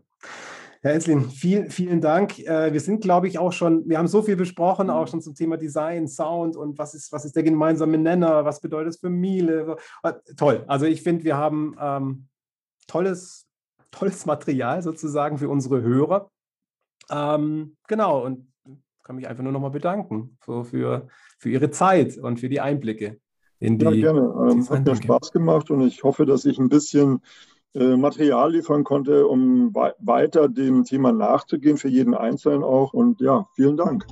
Herr 0.83 0.94
Enslin, 0.94 1.29
vielen, 1.29 1.70
vielen 1.70 2.01
Dank. 2.01 2.38
Äh, 2.38 2.73
wir 2.73 2.81
sind, 2.81 3.03
glaube 3.03 3.29
ich, 3.29 3.38
auch 3.38 3.53
schon, 3.53 3.87
wir 3.87 3.99
haben 3.99 4.09
so 4.09 4.23
viel 4.23 4.37
besprochen, 4.37 4.88
auch 4.88 5.03
mhm. 5.03 5.11
schon 5.11 5.23
zum 5.23 5.35
Thema 5.35 5.59
Design, 5.59 6.09
Sound 6.09 6.57
und 6.57 6.79
was 6.79 6.94
ist, 6.94 7.12
was 7.12 7.27
ist 7.27 7.37
der 7.37 7.42
gemeinsame 7.42 7.99
Nenner, 7.99 8.46
was 8.46 8.61
bedeutet 8.61 8.94
es 8.94 9.01
für 9.01 9.11
Miele. 9.11 9.77
Äh, 10.03 10.14
toll. 10.37 10.64
Also 10.68 10.87
ich 10.87 11.03
finde, 11.03 11.25
wir 11.25 11.37
haben 11.37 11.77
ähm, 11.79 12.29
tolles, 12.87 13.46
tolles 13.90 14.25
Material 14.25 14.83
sozusagen 14.83 15.37
für 15.37 15.51
unsere 15.51 15.83
Hörer. 15.83 16.31
Ähm, 17.11 17.77
genau, 17.87 18.25
und 18.25 18.51
kann 19.11 19.16
mich 19.16 19.27
einfach 19.27 19.42
nur 19.42 19.53
nochmal 19.53 19.73
bedanken 19.73 20.38
so 20.46 20.62
für, 20.62 21.09
für 21.37 21.51
Ihre 21.51 21.73
Zeit 21.73 22.16
und 22.16 22.38
für 22.38 22.49
die 22.49 22.61
Einblicke. 22.61 23.18
In 23.59 23.77
die, 23.77 23.85
ja, 23.85 23.90
gerne. 23.90 24.20
Ähm, 24.20 24.70
hat 24.70 24.87
mir 24.87 24.94
Spaß 24.94 25.33
gemacht 25.33 25.68
und 25.73 25.81
ich 25.81 26.05
hoffe, 26.05 26.27
dass 26.27 26.44
ich 26.44 26.61
ein 26.61 26.68
bisschen 26.68 27.20
äh, 27.75 27.96
Material 27.96 28.53
liefern 28.53 28.85
konnte, 28.85 29.27
um 29.27 29.75
we 29.75 29.92
weiter 29.99 30.49
dem 30.49 30.85
Thema 30.85 31.11
nachzugehen, 31.11 31.77
für 31.77 31.88
jeden 31.88 32.14
Einzelnen 32.14 32.62
auch. 32.62 32.92
Und 32.92 33.20
ja, 33.20 33.49
vielen 33.57 33.77
Dank. 33.77 34.07